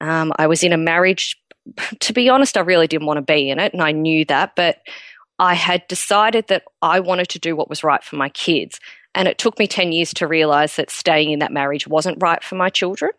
Um, 0.00 0.32
I 0.36 0.46
was 0.48 0.62
in 0.62 0.72
a 0.72 0.78
marriage 0.78 1.36
to 2.00 2.12
be 2.12 2.28
honest, 2.28 2.56
I 2.56 2.60
really 2.60 2.86
didn't 2.86 3.06
want 3.06 3.18
to 3.18 3.22
be 3.32 3.50
in 3.50 3.58
it, 3.58 3.72
and 3.72 3.82
I 3.82 3.92
knew 3.92 4.24
that, 4.26 4.56
but 4.56 4.78
I 5.38 5.54
had 5.54 5.86
decided 5.88 6.48
that 6.48 6.64
I 6.82 7.00
wanted 7.00 7.28
to 7.30 7.38
do 7.38 7.56
what 7.56 7.68
was 7.68 7.84
right 7.84 8.02
for 8.04 8.16
my 8.16 8.28
kids. 8.28 8.80
And 9.14 9.28
it 9.28 9.38
took 9.38 9.58
me 9.58 9.66
10 9.66 9.92
years 9.92 10.14
to 10.14 10.26
realize 10.26 10.76
that 10.76 10.90
staying 10.90 11.32
in 11.32 11.40
that 11.40 11.52
marriage 11.52 11.86
wasn't 11.86 12.22
right 12.22 12.42
for 12.42 12.54
my 12.54 12.70
children. 12.70 13.10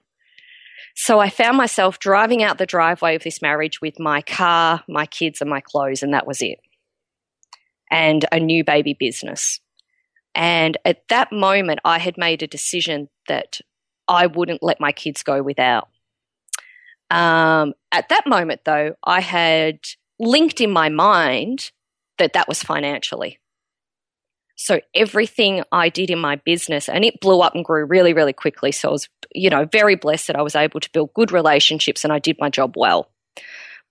So 0.96 1.20
I 1.20 1.30
found 1.30 1.58
myself 1.58 2.00
driving 2.00 2.44
out 2.44 2.58
the 2.58 2.66
driveway 2.66 3.16
of 3.16 3.24
this 3.24 3.42
marriage 3.42 3.82
with 3.82 4.00
my 4.00 4.22
car, 4.22 4.84
my 4.88 5.06
kids, 5.06 5.42
and 5.42 5.50
my 5.50 5.62
clothes, 5.62 6.04
and 6.04 6.14
that 6.14 6.28
was 6.28 6.42
it. 6.42 6.60
and 7.92 8.26
a 8.32 8.40
new 8.40 8.64
baby 8.64 8.96
business. 9.00 9.60
And 10.36 10.78
at 10.84 11.08
that 11.10 11.32
moment, 11.32 11.80
I 11.86 12.00
had 12.00 12.18
made 12.18 12.42
a 12.42 12.48
decision 12.48 13.10
that 13.28 13.60
I 14.08 14.28
wouldn't 14.28 14.64
let 14.64 14.80
my 14.80 14.92
kids 14.92 15.22
go 15.24 15.44
without. 15.44 15.90
Um, 17.10 17.74
at 17.92 18.10
that 18.10 18.26
moment, 18.26 18.62
though, 18.66 18.96
I 19.04 19.22
had 19.22 19.80
linked 20.20 20.62
in 20.62 20.72
my 20.72 20.90
mind 20.90 21.72
that 22.18 22.34
that 22.34 22.48
was 22.48 22.64
financially. 22.64 23.40
So 24.56 24.80
everything 24.96 25.64
I 25.72 25.90
did 25.90 26.10
in 26.10 26.20
my 26.20 26.36
business, 26.38 26.88
and 26.88 27.04
it 27.04 27.20
blew 27.20 27.42
up 27.42 27.56
and 27.56 27.66
grew 27.66 27.86
really, 27.86 28.14
really 28.14 28.34
quickly. 28.34 28.72
So 28.72 28.90
I 28.90 28.92
was, 28.92 29.10
you 29.34 29.50
know, 29.50 29.66
very 29.66 29.96
blessed 29.96 30.28
that 30.28 30.36
I 30.36 30.42
was 30.42 30.56
able 30.56 30.80
to 30.80 30.90
build 30.92 31.14
good 31.14 31.32
relationships 31.32 32.04
and 32.04 32.14
I 32.14 32.20
did 32.20 32.38
my 32.40 32.50
job 32.50 32.76
well. 32.78 33.10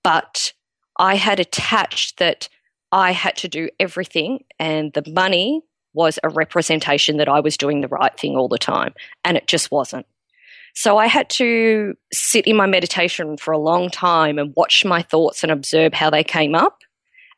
But 0.05 0.53
I 0.99 1.17
had 1.17 1.41
attached 1.41 2.19
that 2.19 2.49
I 2.93 3.13
had 3.13 3.37
to 3.37 3.49
do 3.49 3.71
everything, 3.81 4.45
and 4.59 4.93
the 4.93 5.05
money 5.11 5.63
was 5.95 6.19
a 6.23 6.29
representation 6.29 7.17
that 7.17 7.29
I 7.29 7.41
was 7.41 7.57
doing 7.57 7.81
the 7.81 7.89
right 7.89 8.19
thing 8.19 8.37
all 8.37 8.49
the 8.49 8.59
time, 8.59 8.95
and 9.25 9.37
it 9.37 9.47
just 9.47 9.71
wasn't. 9.71 10.07
So 10.75 10.97
I 10.97 11.07
had 11.07 11.29
to 11.31 11.95
sit 12.13 12.47
in 12.47 12.57
my 12.57 12.67
meditation 12.67 13.37
for 13.37 13.53
a 13.53 13.59
long 13.59 13.91
time 13.91 14.39
and 14.39 14.55
watch 14.57 14.85
my 14.85 15.03
thoughts 15.03 15.43
and 15.43 15.53
observe 15.53 15.93
how 15.93 16.11
they 16.11 16.25
came 16.25 16.55
up 16.55 16.79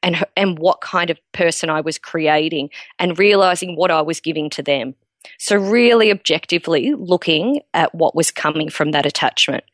and 0.03 0.25
and 0.37 0.59
what 0.59 0.81
kind 0.81 1.11
of 1.11 1.19
person 1.33 1.71
I 1.71 1.81
was 1.81 1.99
creating 1.99 2.71
and 2.99 3.19
realizing 3.19 3.77
what 3.77 3.91
I 3.91 4.03
was 4.03 4.21
giving 4.21 4.51
to 4.51 4.63
them. 4.63 4.95
So 5.39 5.57
really 5.57 6.11
objectively 6.11 6.95
looking 6.95 7.63
at 7.73 7.95
what 7.95 8.15
was 8.15 8.31
coming 8.31 8.69
from 8.71 8.93
that 8.93 9.07
attachment. 9.07 9.65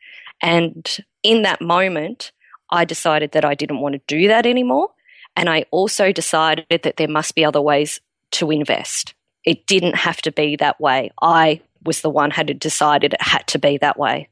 And 0.41 0.89
in 1.23 1.43
that 1.43 1.61
moment, 1.61 2.33
I 2.71 2.85
decided 2.85 3.33
that 3.33 3.45
I 3.45 3.55
didn't 3.55 3.81
want 3.81 3.95
to 3.95 4.01
do 4.07 4.29
that 4.29 4.47
anymore. 4.47 4.91
And 5.37 5.51
I 5.51 5.65
also 5.71 6.13
decided 6.13 6.67
that 6.71 6.97
there 6.97 7.09
must 7.09 7.35
be 7.35 7.45
other 7.45 7.61
ways 7.61 8.01
to 8.33 8.51
invest. 8.51 9.15
It 9.45 9.67
didn't 9.67 9.97
have 9.97 10.23
to 10.23 10.33
be 10.33 10.57
that 10.57 10.81
way. 10.81 11.11
I 11.21 11.61
was 11.85 12.01
the 12.01 12.11
one 12.11 12.31
had 12.31 12.59
decided 12.59 13.15
it 13.15 13.23
had 13.23 13.47
to 13.49 13.59
be 13.59 13.79
that 13.79 13.99
way. 13.99 14.29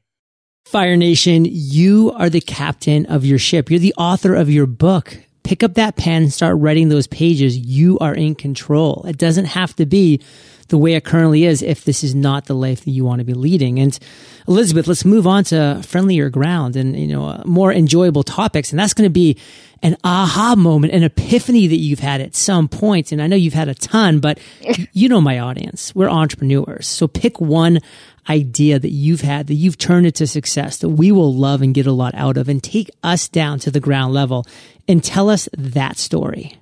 Fire 0.65 0.97
Nation, 0.97 1.45
you 1.49 2.11
are 2.15 2.29
the 2.29 2.41
captain 2.41 3.05
of 3.07 3.25
your 3.25 3.39
ship. 3.39 3.71
You're 3.71 3.79
the 3.79 3.95
author 3.97 4.35
of 4.35 4.49
your 4.49 4.67
book. 4.67 5.17
Pick 5.43 5.63
up 5.63 5.73
that 5.73 5.95
pen 5.95 6.23
and 6.23 6.33
start 6.33 6.57
writing 6.59 6.89
those 6.89 7.07
pages. 7.07 7.57
You 7.57 7.97
are 7.99 8.13
in 8.13 8.35
control. 8.35 9.03
It 9.07 9.17
doesn't 9.17 9.45
have 9.45 9.75
to 9.77 9.87
be 9.87 10.21
the 10.69 10.77
way 10.77 10.93
it 10.93 11.03
currently 11.03 11.45
is 11.45 11.61
if 11.61 11.83
this 11.83 12.03
is 12.03 12.15
not 12.15 12.45
the 12.45 12.55
life 12.55 12.85
that 12.85 12.91
you 12.91 13.03
want 13.03 13.19
to 13.19 13.25
be 13.25 13.33
leading. 13.33 13.79
And 13.79 13.97
Elizabeth, 14.47 14.87
let's 14.87 15.05
move 15.05 15.27
on 15.27 15.43
to 15.45 15.81
friendlier 15.85 16.29
ground 16.29 16.75
and, 16.75 16.97
you 16.97 17.07
know, 17.07 17.25
uh, 17.25 17.43
more 17.45 17.71
enjoyable 17.71 18.23
topics. 18.23 18.71
And 18.71 18.79
that's 18.79 18.93
going 18.93 19.07
to 19.07 19.13
be 19.13 19.37
an 19.81 19.97
aha 20.03 20.55
moment, 20.55 20.93
an 20.93 21.03
epiphany 21.03 21.67
that 21.67 21.77
you've 21.77 21.99
had 21.99 22.21
at 22.21 22.35
some 22.35 22.67
point. 22.67 23.11
And 23.11 23.21
I 23.21 23.27
know 23.27 23.35
you've 23.35 23.53
had 23.53 23.67
a 23.67 23.75
ton, 23.75 24.19
but 24.19 24.39
you 24.93 25.09
know 25.09 25.21
my 25.21 25.39
audience. 25.39 25.93
We're 25.93 26.09
entrepreneurs. 26.09 26.87
So 26.87 27.07
pick 27.07 27.39
one 27.39 27.79
idea 28.29 28.77
that 28.77 28.91
you've 28.91 29.21
had 29.21 29.47
that 29.47 29.55
you've 29.55 29.77
turned 29.77 30.05
into 30.05 30.27
success 30.27 30.77
that 30.77 30.89
we 30.89 31.11
will 31.11 31.33
love 31.33 31.61
and 31.61 31.73
get 31.73 31.87
a 31.87 31.91
lot 31.91 32.13
out 32.15 32.37
of 32.37 32.47
and 32.47 32.61
take 32.61 32.89
us 33.03 33.27
down 33.27 33.57
to 33.59 33.71
the 33.71 33.79
ground 33.79 34.13
level 34.13 34.45
and 34.87 35.03
tell 35.03 35.29
us 35.29 35.49
that 35.57 35.97
story 35.97 36.55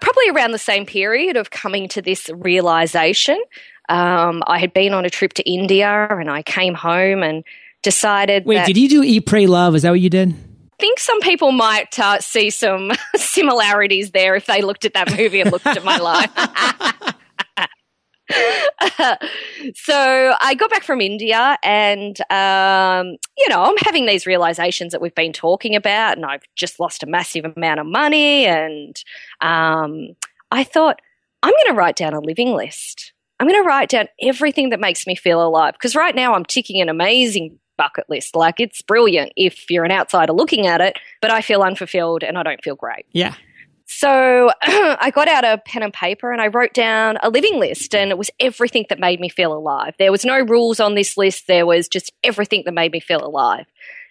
probably 0.00 0.28
around 0.30 0.52
the 0.52 0.58
same 0.58 0.86
period 0.86 1.36
of 1.36 1.50
coming 1.50 1.88
to 1.88 2.02
this 2.02 2.28
realization. 2.34 3.42
Um, 3.88 4.42
I 4.46 4.58
had 4.58 4.72
been 4.72 4.92
on 4.92 5.04
a 5.04 5.10
trip 5.10 5.32
to 5.34 5.48
India 5.48 6.08
and 6.10 6.30
I 6.30 6.42
came 6.42 6.74
home 6.74 7.22
and 7.22 7.44
decided. 7.82 8.44
Wait, 8.44 8.56
that, 8.56 8.66
did 8.66 8.76
you 8.76 8.88
do 8.88 9.02
Eat, 9.02 9.26
Pray, 9.26 9.46
Love? 9.46 9.74
Is 9.74 9.82
that 9.82 9.90
what 9.90 10.00
you 10.00 10.10
did? 10.10 10.30
I 10.30 10.76
think 10.78 10.98
some 10.98 11.20
people 11.20 11.52
might 11.52 11.98
uh, 11.98 12.20
see 12.20 12.50
some 12.50 12.92
similarities 13.16 14.10
there 14.10 14.34
if 14.34 14.46
they 14.46 14.60
looked 14.60 14.84
at 14.84 14.94
that 14.94 15.16
movie 15.16 15.40
and 15.40 15.50
looked 15.50 15.66
at 15.66 15.84
my 15.84 15.96
life. 15.96 17.14
so 19.74 20.34
I 20.40 20.54
got 20.54 20.70
back 20.70 20.82
from 20.82 21.00
India 21.00 21.56
and, 21.62 22.18
um, 22.30 23.16
you 23.38 23.48
know, 23.48 23.62
I'm 23.62 23.76
having 23.78 24.06
these 24.06 24.26
realizations 24.26 24.92
that 24.92 25.00
we've 25.00 25.14
been 25.14 25.32
talking 25.32 25.76
about, 25.76 26.16
and 26.16 26.26
I've 26.26 26.42
just 26.54 26.80
lost 26.80 27.02
a 27.02 27.06
massive 27.06 27.44
amount 27.56 27.80
of 27.80 27.86
money. 27.86 28.46
And 28.46 28.96
um, 29.40 30.08
I 30.50 30.64
thought, 30.64 31.00
I'm 31.42 31.52
going 31.52 31.66
to 31.66 31.74
write 31.74 31.96
down 31.96 32.14
a 32.14 32.20
living 32.20 32.54
list. 32.54 33.12
I'm 33.38 33.46
going 33.46 33.62
to 33.62 33.66
write 33.66 33.90
down 33.90 34.08
everything 34.20 34.70
that 34.70 34.80
makes 34.80 35.06
me 35.06 35.14
feel 35.14 35.46
alive. 35.46 35.74
Because 35.74 35.94
right 35.94 36.14
now 36.14 36.34
I'm 36.34 36.44
ticking 36.44 36.80
an 36.80 36.88
amazing 36.88 37.58
bucket 37.76 38.08
list. 38.08 38.34
Like 38.34 38.58
it's 38.58 38.82
brilliant 38.82 39.32
if 39.36 39.70
you're 39.70 39.84
an 39.84 39.92
outsider 39.92 40.32
looking 40.32 40.66
at 40.66 40.80
it, 40.80 40.98
but 41.20 41.30
I 41.30 41.42
feel 41.42 41.62
unfulfilled 41.62 42.22
and 42.22 42.38
I 42.38 42.42
don't 42.42 42.62
feel 42.62 42.76
great. 42.76 43.06
Yeah. 43.12 43.34
So 43.86 44.50
I 44.62 45.10
got 45.14 45.28
out 45.28 45.44
a 45.44 45.58
pen 45.58 45.82
and 45.82 45.92
paper 45.92 46.32
and 46.32 46.42
I 46.42 46.48
wrote 46.48 46.74
down 46.74 47.18
a 47.22 47.30
living 47.30 47.58
list, 47.58 47.94
and 47.94 48.10
it 48.10 48.18
was 48.18 48.30
everything 48.40 48.84
that 48.88 48.98
made 48.98 49.20
me 49.20 49.28
feel 49.28 49.52
alive. 49.52 49.94
There 49.98 50.12
was 50.12 50.24
no 50.24 50.38
rules 50.40 50.80
on 50.80 50.94
this 50.94 51.16
list, 51.16 51.46
there 51.46 51.66
was 51.66 51.88
just 51.88 52.12
everything 52.22 52.62
that 52.66 52.74
made 52.74 52.92
me 52.92 53.00
feel 53.00 53.24
alive. 53.24 53.66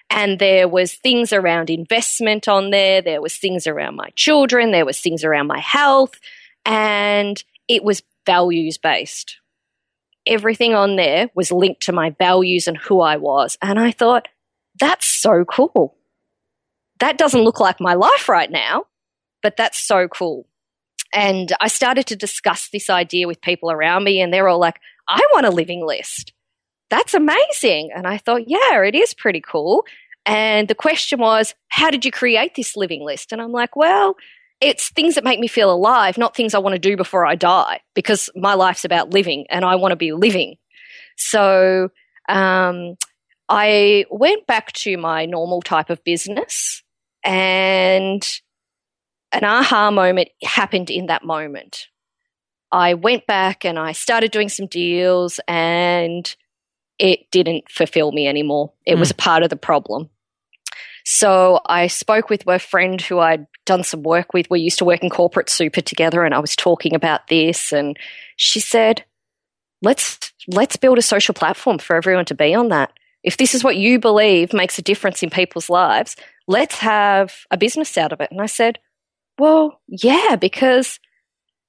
And 0.10 0.40
there 0.40 0.68
was 0.68 0.94
things 0.94 1.34
around 1.34 1.70
investment 1.70 2.48
on 2.48 2.70
there, 2.70 3.02
there 3.02 3.22
was 3.22 3.36
things 3.36 3.68
around 3.68 3.96
my 3.96 4.10
children, 4.16 4.72
there 4.72 4.86
was 4.86 5.00
things 5.00 5.24
around 5.24 5.48
my 5.48 5.60
health, 5.60 6.20
and 6.66 7.44
it 7.68 7.84
was 7.84 8.02
values 8.26 8.78
based. 8.78 9.38
Everything 10.26 10.74
on 10.74 10.96
there 10.96 11.30
was 11.36 11.52
linked 11.52 11.84
to 11.84 11.92
my 11.92 12.12
values 12.12 12.68
and 12.68 12.78
who 12.78 13.02
I 13.02 13.18
was. 13.18 13.58
And 13.62 13.80
I 13.80 13.92
thought, 13.92 14.28
that's 14.80 15.06
so 15.06 15.46
cool. 15.46 15.96
That 17.00 17.18
doesn't 17.18 17.44
look 17.44 17.60
like 17.60 17.80
my 17.80 17.94
life 17.94 18.30
right 18.30 18.50
now 18.50 18.86
but 19.46 19.58
that's 19.58 19.78
so 19.78 20.08
cool. 20.08 20.48
And 21.14 21.54
I 21.62 21.68
started 21.68 22.08
to 22.08 22.16
discuss 22.16 22.70
this 22.74 22.90
idea 22.90 23.28
with 23.28 23.42
people 23.42 23.70
around 23.70 24.04
me, 24.04 24.20
and 24.20 24.34
they're 24.34 24.48
all 24.48 24.60
like, 24.60 24.80
I 25.08 25.22
want 25.34 25.46
a 25.46 25.52
living 25.52 25.86
list. 25.86 26.34
That's 26.90 27.14
amazing. 27.14 27.92
And 27.96 28.08
I 28.08 28.18
thought, 28.18 28.50
yeah, 28.50 28.82
it 28.82 28.96
is 28.96 29.14
pretty 29.14 29.42
cool. 29.42 29.86
And 30.26 30.68
the 30.68 30.74
question 30.74 31.20
was, 31.20 31.54
how 31.68 31.92
did 31.92 32.06
you 32.06 32.12
create 32.12 32.56
this 32.56 32.76
living 32.76 33.06
list? 33.06 33.32
And 33.32 33.40
I'm 33.40 33.52
like, 33.52 33.76
well, 33.76 34.16
it's 34.62 34.90
things 34.90 35.14
that 35.14 35.24
make 35.24 35.40
me 35.40 35.48
feel 35.48 35.72
alive, 35.72 36.18
not 36.18 36.36
things 36.36 36.56
I 36.56 36.60
want 36.60 36.74
to 36.74 36.80
do 36.80 36.98
before 36.98 37.28
I 37.28 37.36
die, 37.36 37.82
because 37.94 38.32
my 38.36 38.56
life's 38.56 38.84
about 38.84 39.14
living 39.14 39.46
and 39.52 39.64
I 39.64 39.76
want 39.76 39.92
to 39.92 39.96
be 39.96 40.12
living. 40.12 40.56
So 41.18 41.90
um, 42.28 42.96
I 43.48 44.06
went 44.10 44.48
back 44.48 44.72
to 44.72 44.98
my 44.98 45.28
normal 45.28 45.62
type 45.62 45.92
of 45.92 46.04
business 46.04 46.82
and 47.24 48.28
an 49.36 49.44
aha 49.44 49.92
moment 49.92 50.30
happened 50.44 50.90
in 50.90 51.08
that 51.08 51.24
moment. 51.24 51.88
I 52.72 52.94
went 52.94 53.26
back 53.28 53.66
and 53.66 53.78
I 53.78 53.92
started 53.92 54.32
doing 54.32 54.50
some 54.50 54.68
deals 54.68 55.40
and 55.48 56.36
it 57.00 57.30
didn't 57.32 57.70
fulfill 57.70 58.12
me 58.12 58.28
anymore. 58.28 58.74
It 58.86 58.96
mm. 58.96 59.00
was 59.00 59.12
a 59.12 59.16
part 59.16 59.44
of 59.44 59.50
the 59.50 59.56
problem. 59.56 60.10
So 61.06 61.62
I 61.68 61.88
spoke 61.88 62.30
with 62.30 62.48
a 62.48 62.58
friend 62.58 63.00
who 63.00 63.20
I'd 63.20 63.46
done 63.66 63.84
some 63.84 64.04
work 64.04 64.34
with. 64.34 64.50
We 64.50 64.60
used 64.60 64.80
to 64.80 64.86
work 64.86 65.04
in 65.04 65.10
corporate 65.10 65.50
super 65.50 65.82
together 65.82 66.24
and 66.24 66.34
I 66.34 66.40
was 66.40 66.56
talking 66.56 66.96
about 66.96 67.28
this 67.28 67.72
and 67.72 67.98
she 68.38 68.60
said, 68.60 69.06
"Let's 69.82 70.34
let's 70.48 70.76
build 70.78 70.98
a 70.98 71.04
social 71.04 71.34
platform 71.34 71.78
for 71.78 71.96
everyone 71.96 72.26
to 72.26 72.36
be 72.36 72.56
on 72.56 72.70
that. 72.70 72.92
If 73.24 73.38
this 73.38 73.54
is 73.54 73.64
what 73.64 73.78
you 73.78 74.00
believe 74.00 74.52
makes 74.52 74.80
a 74.80 74.84
difference 74.84 75.22
in 75.22 75.30
people's 75.30 75.70
lives, 75.70 76.16
let's 76.48 76.80
have 76.80 77.46
a 77.52 77.58
business 77.58 77.98
out 77.98 78.12
of 78.12 78.20
it." 78.20 78.32
And 78.32 78.42
I 78.42 78.48
said, 78.48 78.80
well, 79.38 79.82
yeah, 79.88 80.36
because 80.36 81.00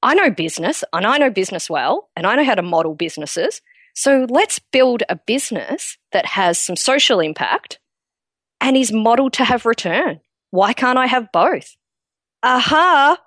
I 0.02 0.14
know 0.14 0.30
business 0.30 0.84
and 0.92 1.06
I 1.06 1.18
know 1.18 1.30
business 1.30 1.68
well 1.68 2.08
and 2.16 2.26
I 2.26 2.36
know 2.36 2.44
how 2.44 2.54
to 2.54 2.62
model 2.62 2.94
businesses. 2.94 3.60
So 3.94 4.26
let's 4.28 4.58
build 4.58 5.02
a 5.08 5.16
business 5.16 5.96
that 6.12 6.26
has 6.26 6.58
some 6.58 6.76
social 6.76 7.18
impact 7.20 7.78
and 8.60 8.76
is 8.76 8.92
modeled 8.92 9.32
to 9.34 9.44
have 9.44 9.66
return. 9.66 10.20
Why 10.50 10.72
can't 10.72 10.98
I 10.98 11.06
have 11.06 11.32
both? 11.32 11.76
Aha. 12.42 13.18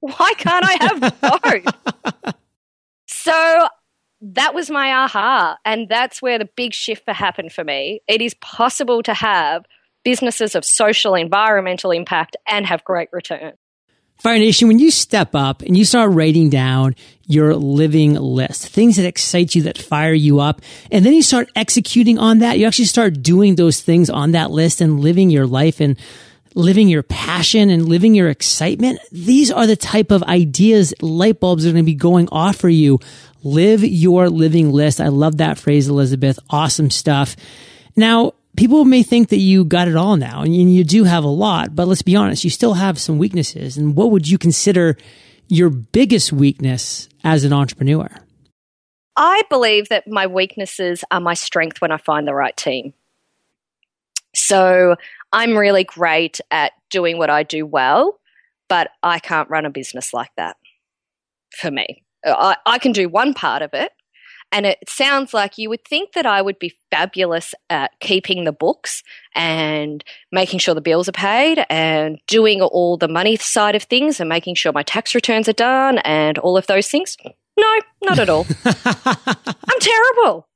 Why 0.00 0.34
can't 0.36 0.64
I 0.66 0.76
have 0.80 1.20
both? 2.24 2.34
so 3.06 3.68
that 4.20 4.54
was 4.54 4.70
my 4.70 4.92
aha. 4.92 5.56
And 5.64 5.88
that's 5.88 6.20
where 6.20 6.38
the 6.38 6.48
big 6.56 6.74
shift 6.74 7.08
happened 7.08 7.52
for 7.52 7.64
me. 7.64 8.00
It 8.08 8.20
is 8.20 8.34
possible 8.34 9.02
to 9.04 9.14
have 9.14 9.64
businesses 10.04 10.54
of 10.54 10.64
social, 10.64 11.14
environmental 11.14 11.90
impact 11.90 12.36
and 12.46 12.66
have 12.66 12.84
great 12.84 13.08
return. 13.12 13.52
Fire 14.22 14.38
Nation, 14.38 14.68
when 14.68 14.78
you 14.78 14.92
step 14.92 15.34
up 15.34 15.62
and 15.62 15.76
you 15.76 15.84
start 15.84 16.12
writing 16.12 16.48
down 16.48 16.94
your 17.26 17.56
living 17.56 18.14
list, 18.14 18.68
things 18.68 18.94
that 18.94 19.04
excite 19.04 19.56
you, 19.56 19.62
that 19.62 19.76
fire 19.76 20.12
you 20.12 20.38
up, 20.38 20.60
and 20.92 21.04
then 21.04 21.12
you 21.12 21.22
start 21.22 21.50
executing 21.56 22.18
on 22.18 22.38
that, 22.38 22.56
you 22.56 22.66
actually 22.66 22.84
start 22.84 23.20
doing 23.20 23.56
those 23.56 23.80
things 23.80 24.08
on 24.08 24.30
that 24.30 24.52
list 24.52 24.80
and 24.80 25.00
living 25.00 25.28
your 25.28 25.46
life 25.46 25.80
and 25.80 25.98
living 26.54 26.88
your 26.88 27.02
passion 27.02 27.68
and 27.68 27.88
living 27.88 28.14
your 28.14 28.28
excitement. 28.28 29.00
These 29.10 29.50
are 29.50 29.66
the 29.66 29.74
type 29.74 30.12
of 30.12 30.22
ideas, 30.22 30.94
light 31.00 31.40
bulbs 31.40 31.66
are 31.66 31.72
going 31.72 31.84
to 31.84 31.86
be 31.86 31.94
going 31.94 32.28
off 32.30 32.56
for 32.56 32.68
you. 32.68 33.00
Live 33.42 33.82
your 33.82 34.30
living 34.30 34.70
list. 34.70 35.00
I 35.00 35.08
love 35.08 35.38
that 35.38 35.58
phrase, 35.58 35.88
Elizabeth. 35.88 36.38
Awesome 36.48 36.90
stuff. 36.90 37.34
Now, 37.96 38.34
people 38.56 38.84
may 38.84 39.02
think 39.02 39.28
that 39.30 39.38
you 39.38 39.64
got 39.64 39.88
it 39.88 39.96
all 39.96 40.16
now 40.16 40.42
and 40.42 40.54
you 40.54 40.84
do 40.84 41.04
have 41.04 41.24
a 41.24 41.28
lot, 41.28 41.74
but 41.74 41.88
let's 41.88 42.02
be 42.02 42.16
honest, 42.16 42.44
you 42.44 42.50
still 42.50 42.74
have 42.74 42.98
some 42.98 43.18
weaknesses. 43.18 43.76
And 43.76 43.96
what 43.96 44.10
would 44.10 44.28
you 44.28 44.38
consider 44.38 44.96
your 45.48 45.70
biggest 45.70 46.32
weakness 46.32 47.08
as 47.24 47.44
an 47.44 47.52
entrepreneur? 47.52 48.08
I 49.16 49.42
believe 49.50 49.88
that 49.90 50.08
my 50.08 50.26
weaknesses 50.26 51.04
are 51.10 51.20
my 51.20 51.34
strength 51.34 51.80
when 51.80 51.92
I 51.92 51.98
find 51.98 52.26
the 52.26 52.34
right 52.34 52.56
team. 52.56 52.94
So 54.34 54.96
I'm 55.32 55.56
really 55.56 55.84
great 55.84 56.40
at 56.50 56.72
doing 56.90 57.18
what 57.18 57.30
I 57.30 57.42
do 57.42 57.66
well, 57.66 58.18
but 58.68 58.90
I 59.02 59.18
can't 59.18 59.50
run 59.50 59.66
a 59.66 59.70
business 59.70 60.14
like 60.14 60.30
that 60.36 60.56
for 61.58 61.70
me. 61.70 62.02
I, 62.24 62.56
I 62.64 62.78
can 62.78 62.92
do 62.92 63.08
one 63.08 63.34
part 63.34 63.62
of 63.62 63.74
it, 63.74 63.92
and 64.52 64.66
it 64.66 64.78
sounds 64.86 65.32
like 65.32 65.56
you 65.56 65.70
would 65.70 65.84
think 65.84 66.12
that 66.12 66.26
I 66.26 66.42
would 66.42 66.58
be 66.58 66.76
fabulous 66.90 67.54
at 67.70 67.98
keeping 68.00 68.44
the 68.44 68.52
books 68.52 69.02
and 69.34 70.04
making 70.30 70.58
sure 70.58 70.74
the 70.74 70.82
bills 70.82 71.08
are 71.08 71.12
paid 71.12 71.64
and 71.70 72.18
doing 72.26 72.60
all 72.60 72.98
the 72.98 73.08
money 73.08 73.36
side 73.36 73.74
of 73.74 73.84
things 73.84 74.20
and 74.20 74.28
making 74.28 74.54
sure 74.54 74.72
my 74.72 74.82
tax 74.82 75.14
returns 75.14 75.48
are 75.48 75.54
done 75.54 75.98
and 75.98 76.36
all 76.38 76.58
of 76.58 76.66
those 76.66 76.88
things. 76.88 77.16
No, 77.58 77.78
not 78.02 78.18
at 78.18 78.28
all. 78.28 78.46
I'm 78.64 79.80
terrible. 79.80 80.46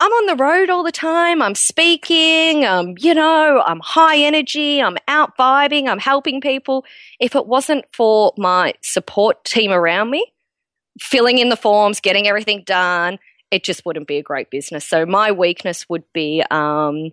I'm 0.00 0.12
on 0.12 0.26
the 0.26 0.36
road 0.36 0.70
all 0.70 0.84
the 0.84 0.92
time. 0.92 1.42
I'm 1.42 1.56
speaking. 1.56 2.64
Um, 2.64 2.94
you 3.00 3.14
know, 3.14 3.64
I'm 3.66 3.80
high 3.80 4.18
energy. 4.18 4.80
I'm 4.80 4.96
out 5.08 5.36
vibing. 5.36 5.88
I'm 5.88 5.98
helping 5.98 6.40
people. 6.40 6.84
If 7.18 7.34
it 7.34 7.46
wasn't 7.48 7.84
for 7.92 8.32
my 8.38 8.74
support 8.80 9.44
team 9.44 9.72
around 9.72 10.10
me, 10.10 10.32
filling 11.00 11.38
in 11.38 11.48
the 11.48 11.56
forms, 11.56 12.00
getting 12.00 12.26
everything 12.26 12.62
done, 12.64 13.18
it 13.50 13.64
just 13.64 13.84
wouldn't 13.86 14.06
be 14.06 14.18
a 14.18 14.22
great 14.22 14.50
business. 14.50 14.86
So 14.86 15.06
my 15.06 15.32
weakness 15.32 15.88
would 15.88 16.04
be 16.12 16.42
um, 16.50 17.12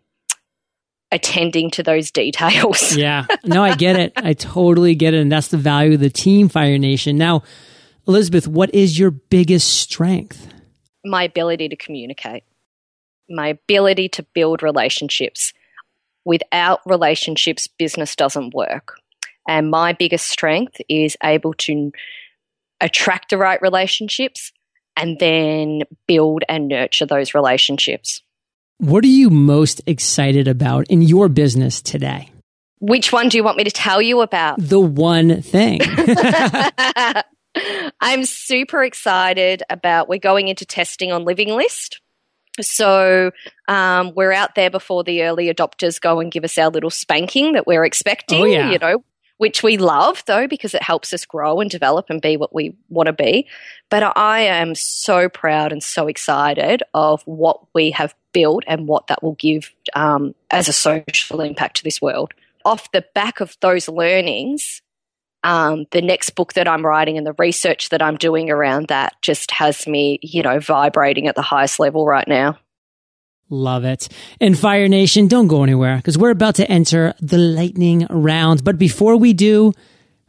attending 1.11 1.71
to 1.71 1.83
those 1.83 2.11
details. 2.11 2.95
yeah, 2.95 3.25
no, 3.43 3.63
I 3.63 3.75
get 3.75 3.95
it. 3.97 4.13
I 4.15 4.33
totally 4.33 4.95
get 4.95 5.13
it, 5.13 5.21
and 5.21 5.31
that's 5.31 5.49
the 5.49 5.57
value 5.57 5.93
of 5.93 5.99
the 5.99 6.09
team, 6.09 6.49
Fire 6.49 6.77
Nation. 6.77 7.17
Now, 7.17 7.43
Elizabeth, 8.07 8.47
what 8.47 8.73
is 8.73 8.99
your 8.99 9.11
biggest 9.11 9.79
strength? 9.79 10.47
My 11.03 11.23
ability 11.23 11.69
to 11.69 11.75
communicate, 11.75 12.43
my 13.29 13.49
ability 13.49 14.09
to 14.09 14.23
build 14.33 14.63
relationships. 14.63 15.53
Without 16.23 16.81
relationships, 16.87 17.67
business 17.67 18.15
doesn't 18.15 18.55
work. 18.55 18.99
And 19.47 19.69
my 19.69 19.93
biggest 19.93 20.27
strength 20.27 20.81
is 20.89 21.15
able 21.23 21.53
to 21.53 21.91
attract 22.85 23.31
the 23.31 23.37
right 23.37 23.61
relationships 23.61 24.51
and 24.95 25.19
then 25.19 25.81
build 26.07 26.43
and 26.47 26.67
nurture 26.67 27.05
those 27.05 27.33
relationships. 27.33 28.21
What 28.77 29.03
are 29.03 29.07
you 29.07 29.29
most 29.29 29.81
excited 29.87 30.47
about 30.47 30.87
in 30.87 31.01
your 31.01 31.27
business 31.27 31.81
today? 31.81 32.29
Which 32.79 33.11
one 33.11 33.29
do 33.29 33.37
you 33.37 33.43
want 33.43 33.57
me 33.57 33.63
to 33.63 33.71
tell 33.71 34.01
you 34.01 34.21
about? 34.21 34.57
The 34.59 34.79
one 34.79 35.41
thing. 35.41 35.81
I'm 38.01 38.25
super 38.25 38.83
excited 38.83 39.63
about 39.69 40.07
we're 40.07 40.19
going 40.19 40.49
into 40.49 40.65
testing 40.65 41.11
on 41.11 41.25
Living 41.25 41.49
List. 41.49 42.01
So 42.61 43.31
um, 43.67 44.13
we're 44.15 44.31
out 44.31 44.55
there 44.55 44.69
before 44.69 45.03
the 45.03 45.23
early 45.23 45.53
adopters 45.53 45.99
go 45.99 46.19
and 46.19 46.31
give 46.31 46.43
us 46.43 46.57
our 46.57 46.69
little 46.69 46.89
spanking 46.89 47.53
that 47.53 47.65
we're 47.65 47.85
expecting. 47.85 48.41
Oh, 48.41 48.45
yeah. 48.45 48.71
You 48.71 48.77
know, 48.77 49.03
which 49.37 49.63
we 49.63 49.77
love 49.77 50.23
though 50.27 50.47
because 50.47 50.73
it 50.73 50.81
helps 50.81 51.13
us 51.13 51.25
grow 51.25 51.59
and 51.59 51.69
develop 51.69 52.09
and 52.09 52.21
be 52.21 52.37
what 52.37 52.53
we 52.53 52.75
want 52.89 53.07
to 53.07 53.13
be. 53.13 53.47
But 53.89 54.17
I 54.17 54.41
am 54.41 54.75
so 54.75 55.29
proud 55.29 55.71
and 55.71 55.83
so 55.83 56.07
excited 56.07 56.83
of 56.93 57.21
what 57.23 57.59
we 57.73 57.91
have 57.91 58.15
built 58.31 58.63
and 58.67 58.87
what 58.87 59.07
that 59.07 59.23
will 59.23 59.35
give 59.35 59.71
um, 59.93 60.35
as 60.51 60.67
a 60.67 60.73
social 60.73 61.41
impact 61.41 61.77
to 61.77 61.83
this 61.83 62.01
world. 62.01 62.33
Off 62.63 62.91
the 62.91 63.05
back 63.13 63.41
of 63.41 63.55
those 63.61 63.87
learnings, 63.87 64.81
um, 65.43 65.85
the 65.91 66.01
next 66.01 66.31
book 66.31 66.53
that 66.53 66.67
I'm 66.67 66.85
writing 66.85 67.17
and 67.17 67.27
the 67.27 67.35
research 67.37 67.89
that 67.89 68.01
I'm 68.01 68.17
doing 68.17 68.49
around 68.49 68.87
that 68.87 69.13
just 69.21 69.51
has 69.51 69.85
me, 69.85 70.19
you 70.23 70.41
know, 70.41 70.59
vibrating 70.59 71.27
at 71.27 71.35
the 71.35 71.43
highest 71.43 71.79
level 71.79 72.05
right 72.05 72.27
now. 72.27 72.57
Love 73.49 73.83
it. 73.83 74.07
And 74.41 74.57
Fire 74.57 74.87
Nation, 74.87 75.27
don't 75.27 75.47
go 75.47 75.63
anywhere 75.63 75.97
because 75.97 76.17
we're 76.17 76.31
about 76.31 76.55
to 76.55 76.69
enter 76.69 77.13
the 77.19 77.37
lightning 77.37 78.07
round. 78.09 78.63
But 78.63 78.77
before 78.77 79.17
we 79.17 79.33
do, 79.33 79.73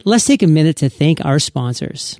let's 0.05 0.27
take 0.27 0.43
a 0.43 0.47
minute 0.47 0.77
to 0.79 0.91
thank 0.91 1.25
our 1.25 1.39
sponsors. 1.39 2.19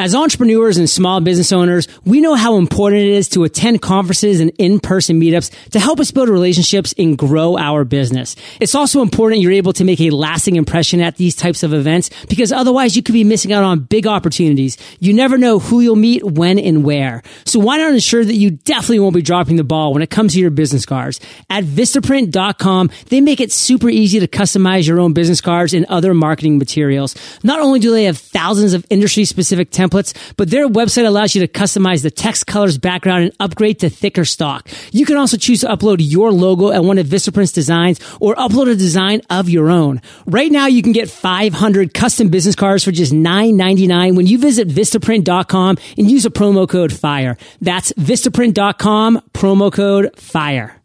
As 0.00 0.14
entrepreneurs 0.14 0.76
and 0.76 0.88
small 0.88 1.20
business 1.20 1.50
owners, 1.50 1.88
we 2.04 2.20
know 2.20 2.36
how 2.36 2.56
important 2.56 3.02
it 3.02 3.08
is 3.08 3.28
to 3.30 3.42
attend 3.42 3.82
conferences 3.82 4.38
and 4.38 4.52
in-person 4.56 5.20
meetups 5.20 5.50
to 5.70 5.80
help 5.80 5.98
us 5.98 6.12
build 6.12 6.28
relationships 6.28 6.94
and 6.96 7.18
grow 7.18 7.58
our 7.58 7.82
business. 7.82 8.36
It's 8.60 8.76
also 8.76 9.02
important 9.02 9.42
you're 9.42 9.50
able 9.50 9.72
to 9.72 9.82
make 9.82 10.00
a 10.00 10.10
lasting 10.10 10.54
impression 10.54 11.00
at 11.00 11.16
these 11.16 11.34
types 11.34 11.64
of 11.64 11.74
events 11.74 12.10
because 12.28 12.52
otherwise 12.52 12.94
you 12.94 13.02
could 13.02 13.12
be 13.12 13.24
missing 13.24 13.52
out 13.52 13.64
on 13.64 13.80
big 13.80 14.06
opportunities. 14.06 14.78
You 15.00 15.14
never 15.14 15.36
know 15.36 15.58
who 15.58 15.80
you'll 15.80 15.96
meet, 15.96 16.22
when, 16.22 16.60
and 16.60 16.84
where. 16.84 17.24
So 17.44 17.58
why 17.58 17.78
not 17.78 17.92
ensure 17.92 18.24
that 18.24 18.36
you 18.36 18.52
definitely 18.52 19.00
won't 19.00 19.16
be 19.16 19.22
dropping 19.22 19.56
the 19.56 19.64
ball 19.64 19.92
when 19.92 20.02
it 20.02 20.10
comes 20.10 20.34
to 20.34 20.38
your 20.38 20.50
business 20.50 20.86
cards? 20.86 21.18
At 21.50 21.64
Vistaprint.com, 21.64 22.90
they 23.08 23.20
make 23.20 23.40
it 23.40 23.50
super 23.50 23.88
easy 23.88 24.20
to 24.20 24.28
customize 24.28 24.86
your 24.86 25.00
own 25.00 25.12
business 25.12 25.40
cards 25.40 25.74
and 25.74 25.86
other 25.86 26.14
marketing 26.14 26.56
materials. 26.56 27.16
Not 27.42 27.58
only 27.58 27.80
do 27.80 27.90
they 27.90 28.04
have 28.04 28.16
thousands 28.16 28.74
of 28.74 28.86
industry 28.90 29.24
specific 29.24 29.72
templates, 29.72 29.87
templates, 29.88 30.14
but 30.36 30.50
their 30.50 30.68
website 30.68 31.06
allows 31.06 31.34
you 31.34 31.46
to 31.46 31.48
customize 31.48 32.02
the 32.02 32.10
text, 32.10 32.46
colors, 32.46 32.78
background, 32.78 33.24
and 33.24 33.32
upgrade 33.40 33.80
to 33.80 33.90
thicker 33.90 34.24
stock. 34.24 34.68
You 34.92 35.06
can 35.06 35.16
also 35.16 35.36
choose 35.36 35.60
to 35.60 35.68
upload 35.68 35.98
your 36.00 36.32
logo 36.32 36.70
at 36.70 36.84
one 36.84 36.98
of 36.98 37.06
Vistaprint's 37.06 37.52
designs 37.52 38.00
or 38.20 38.34
upload 38.36 38.70
a 38.70 38.76
design 38.76 39.22
of 39.30 39.48
your 39.48 39.70
own. 39.70 40.00
Right 40.26 40.50
now, 40.50 40.66
you 40.66 40.82
can 40.82 40.92
get 40.92 41.10
500 41.10 41.94
custom 41.94 42.28
business 42.28 42.54
cards 42.54 42.84
for 42.84 42.92
just 42.92 43.12
$9.99 43.12 44.16
when 44.16 44.26
you 44.26 44.38
visit 44.38 44.68
Vistaprint.com 44.68 45.78
and 45.96 46.10
use 46.10 46.24
a 46.26 46.30
promo 46.30 46.68
code 46.68 46.92
FIRE. 46.92 47.36
That's 47.60 47.92
Vistaprint.com, 47.92 49.22
promo 49.32 49.72
code 49.72 50.10
FIRE. 50.16 50.77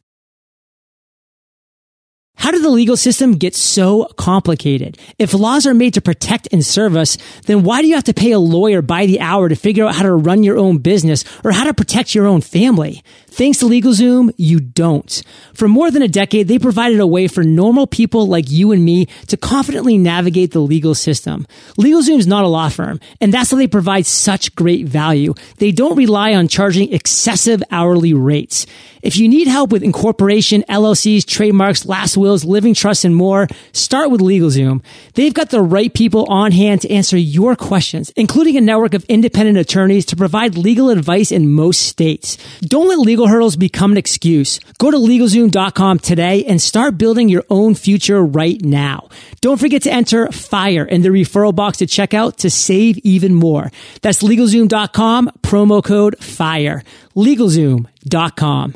How 2.36 2.52
did 2.52 2.64
the 2.64 2.70
legal 2.70 2.98
system 2.98 3.36
get 3.36 3.56
so 3.56 4.06
complicated? 4.18 4.98
If 5.18 5.34
laws 5.34 5.66
are 5.66 5.74
made 5.74 5.94
to 5.94 6.02
protect 6.02 6.50
and 6.52 6.66
serve 6.66 6.96
us, 6.96 7.18
then 7.46 7.64
why 7.64 7.82
do 7.82 7.88
you 7.88 7.96
have 7.96 8.04
to 8.06 8.14
pay 8.14 8.32
a 8.32 8.40
lawyer 8.40 8.82
by 8.82 9.06
the 9.06 9.22
hour 9.22 9.48
to 9.48 9.56
figure 9.56 9.86
out 9.86 9.96
how 9.96 10.04
to 10.04 10.14
run 10.14 10.44
your 10.44 10.58
own 10.58 10.80
business 10.80 11.24
or 11.44 11.52
how 11.52 11.64
to 11.64 11.74
protect 11.74 12.14
your 12.14 12.26
own 12.26 12.42
family? 12.42 13.04
Thanks 13.28 13.60
to 13.60 13.66
LegalZoom, 13.66 14.32
you 14.38 14.60
don't. 14.60 15.24
For 15.56 15.68
more 15.68 15.90
than 15.90 16.04
a 16.04 16.08
decade, 16.08 16.48
they 16.48 16.60
provided 16.60 17.00
a 17.00 17.08
way 17.08 17.28
for 17.28 17.44
normal 17.44 17.88
people 17.88 18.28
like 18.28 18.52
you 18.52 18.72
and 18.72 18.86
me 18.86 19.08
to 19.28 19.38
confidently 19.38 19.98
navigate 19.98 20.52
the 20.52 20.60
legal 20.60 20.94
system. 20.94 21.48
LegalZoom 21.80 22.20
is 22.20 22.28
not 22.28 22.44
a 22.44 22.48
law 22.48 22.70
firm, 22.70 23.00
and 23.20 23.34
that's 23.34 23.52
why 23.52 23.58
they 23.58 23.68
provide 23.68 24.06
such 24.06 24.54
great 24.54 24.86
value. 24.86 25.34
They 25.58 25.72
don't 25.72 25.96
rely 25.96 26.36
on 26.36 26.48
charging 26.48 26.94
excessive 26.94 27.64
hourly 27.72 28.14
rates. 28.14 28.68
If 29.02 29.18
you 29.18 29.28
need 29.28 29.48
help 29.48 29.72
with 29.72 29.84
incorporation, 29.84 30.64
LLCs, 30.70 31.26
trademarks, 31.26 31.86
last 31.88 32.16
living 32.44 32.74
trusts, 32.74 33.06
and 33.06 33.16
more, 33.16 33.48
start 33.72 34.10
with 34.10 34.22
LegalZoom. 34.22 34.84
They've 35.14 35.34
got 35.34 35.52
the 35.52 35.62
right 35.62 35.94
people 35.94 36.26
on 36.26 36.52
hand 36.52 36.82
to 36.82 36.92
answer 36.92 37.18
your 37.18 37.56
questions, 37.56 38.12
including 38.16 38.58
a 38.58 38.62
network 38.62 38.94
of 38.94 39.06
independent 39.06 39.58
attorneys 39.58 40.06
to 40.08 40.16
provide 40.16 40.58
legal 40.58 40.90
advice 40.90 41.32
in 41.32 41.52
most 41.52 41.82
states. 41.82 42.38
Don't 42.62 42.90
let 42.90 43.00
legal 43.00 43.28
hurdles 43.28 43.56
become 43.56 43.92
an 43.92 43.98
excuse. 43.98 44.60
Go 44.80 44.90
to 44.90 44.98
LegalZoom.com 44.98 46.00
today 46.00 46.44
and 46.46 46.62
start 46.62 46.98
building 46.98 47.30
your 47.30 47.44
own 47.50 47.76
future 47.76 48.24
right 48.24 48.60
now. 48.62 49.10
Don't 49.42 49.60
forget 49.60 49.84
to 49.84 49.92
enter 49.92 50.32
FIRE 50.32 50.86
in 50.86 51.02
the 51.02 51.10
referral 51.10 51.56
box 51.56 51.78
to 51.78 51.88
check 51.88 52.14
out 52.14 52.40
to 52.40 52.50
save 52.50 52.98
even 53.00 53.34
more. 53.34 53.72
That's 54.02 54.24
LegalZoom.com, 54.24 55.32
promo 55.42 55.84
code 55.84 56.18
FIRE. 56.24 56.84
LegalZoom.com. 57.16 58.74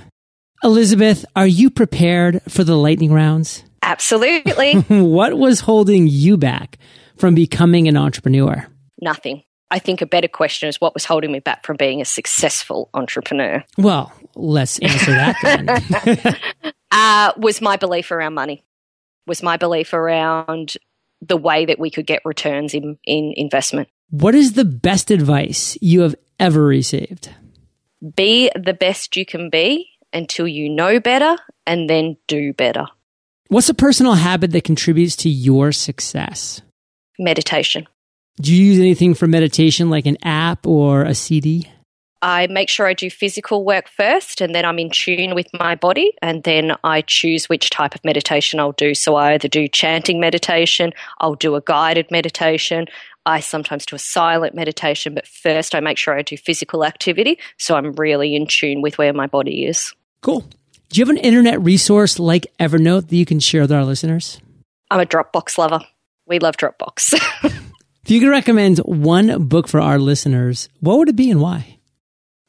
Elizabeth, 0.63 1.25
are 1.35 1.47
you 1.47 1.69
prepared 1.69 2.41
for 2.49 2.63
the 2.63 2.75
lightning 2.75 3.13
rounds? 3.13 3.63
Absolutely. 3.81 4.73
what 4.87 5.37
was 5.37 5.61
holding 5.61 6.07
you 6.07 6.37
back 6.37 6.77
from 7.17 7.35
becoming 7.35 7.87
an 7.87 7.95
entrepreneur? 7.95 8.67
Nothing. 8.99 9.43
I 9.69 9.79
think 9.79 10.01
a 10.01 10.05
better 10.05 10.27
question 10.27 10.69
is 10.69 10.79
what 10.79 10.93
was 10.93 11.05
holding 11.05 11.31
me 11.31 11.39
back 11.39 11.65
from 11.65 11.77
being 11.77 12.01
a 12.01 12.05
successful 12.05 12.89
entrepreneur? 12.93 13.63
Well, 13.77 14.11
let's 14.35 14.79
answer 14.79 15.11
that 15.11 15.35
then. 15.43 16.73
uh, 16.91 17.33
was 17.37 17.61
my 17.61 17.75
belief 17.75 18.11
around 18.11 18.33
money, 18.33 18.63
was 19.25 19.43
my 19.43 19.57
belief 19.57 19.93
around 19.93 20.75
the 21.21 21.37
way 21.37 21.65
that 21.65 21.79
we 21.79 21.89
could 21.89 22.05
get 22.07 22.21
returns 22.23 22.73
in, 22.73 22.97
in 23.03 23.33
investment. 23.35 23.89
What 24.09 24.35
is 24.35 24.53
the 24.53 24.65
best 24.65 25.11
advice 25.11 25.77
you 25.81 26.01
have 26.01 26.15
ever 26.39 26.63
received? 26.63 27.29
Be 28.15 28.49
the 28.55 28.73
best 28.73 29.15
you 29.15 29.25
can 29.25 29.49
be 29.49 29.89
until 30.13 30.47
you 30.47 30.69
know 30.69 30.99
better 30.99 31.37
and 31.65 31.89
then 31.89 32.17
do 32.27 32.53
better. 32.53 32.85
What's 33.49 33.69
a 33.69 33.73
personal 33.73 34.13
habit 34.13 34.51
that 34.51 34.63
contributes 34.63 35.15
to 35.17 35.29
your 35.29 35.71
success? 35.71 36.61
Meditation. 37.17 37.87
Do 38.39 38.53
you 38.53 38.65
use 38.65 38.79
anything 38.79 39.13
for 39.13 39.25
meditation 39.25 39.89
like 39.89 40.05
an 40.05 40.17
app 40.23 40.67
or 40.67 41.03
a 41.03 41.15
CD? 41.15 41.69
I 42.21 42.47
make 42.47 42.67
sure 42.67 42.87
I 42.87 42.93
do 42.93 43.09
physical 43.09 43.63
work 43.63 43.87
first 43.87 44.41
and 44.41 44.53
then 44.53 44.65
I'm 44.65 44.79
in 44.79 44.89
tune 44.89 45.35
with 45.35 45.47
my 45.53 45.75
body 45.75 46.13
and 46.21 46.43
then 46.43 46.75
I 46.83 47.01
choose 47.01 47.47
which 47.47 47.69
type 47.69 47.93
of 47.93 48.03
meditation 48.03 48.59
I'll 48.59 48.71
do. 48.71 48.93
So 48.95 49.15
I 49.15 49.33
either 49.33 49.47
do 49.47 49.67
chanting 49.67 50.19
meditation, 50.19 50.93
I'll 51.19 51.35
do 51.35 51.55
a 51.55 51.61
guided 51.61 52.09
meditation, 52.09 52.87
I 53.27 53.41
sometimes 53.41 53.85
do 53.85 53.97
a 53.97 53.99
silent 53.99 54.55
meditation, 54.55 55.13
but 55.13 55.27
first 55.27 55.75
I 55.75 55.81
make 55.81 55.97
sure 55.97 56.17
I 56.17 56.21
do 56.21 56.37
physical 56.37 56.85
activity 56.85 57.37
so 57.57 57.75
I'm 57.75 57.91
really 57.91 58.35
in 58.35 58.47
tune 58.47 58.81
with 58.81 58.97
where 58.97 59.11
my 59.11 59.27
body 59.27 59.65
is. 59.65 59.93
Cool. 60.21 60.45
Do 60.89 60.99
you 60.99 61.05
have 61.05 61.09
an 61.09 61.17
internet 61.17 61.61
resource 61.61 62.19
like 62.19 62.47
Evernote 62.57 63.09
that 63.09 63.15
you 63.17 63.25
can 63.25 63.41
share 63.41 63.61
with 63.61 63.71
our 63.73 63.83
listeners? 63.83 64.39
I'm 64.89 65.01
a 65.01 65.05
Dropbox 65.05 65.57
lover. 65.57 65.81
We 66.25 66.39
love 66.39 66.55
Dropbox. 66.55 67.13
if 67.43 68.09
you 68.09 68.21
could 68.21 68.29
recommend 68.29 68.77
one 68.79 69.47
book 69.47 69.67
for 69.67 69.81
our 69.81 69.99
listeners, 69.99 70.69
what 70.79 70.97
would 70.97 71.09
it 71.09 71.17
be 71.17 71.29
and 71.29 71.41
why? 71.41 71.79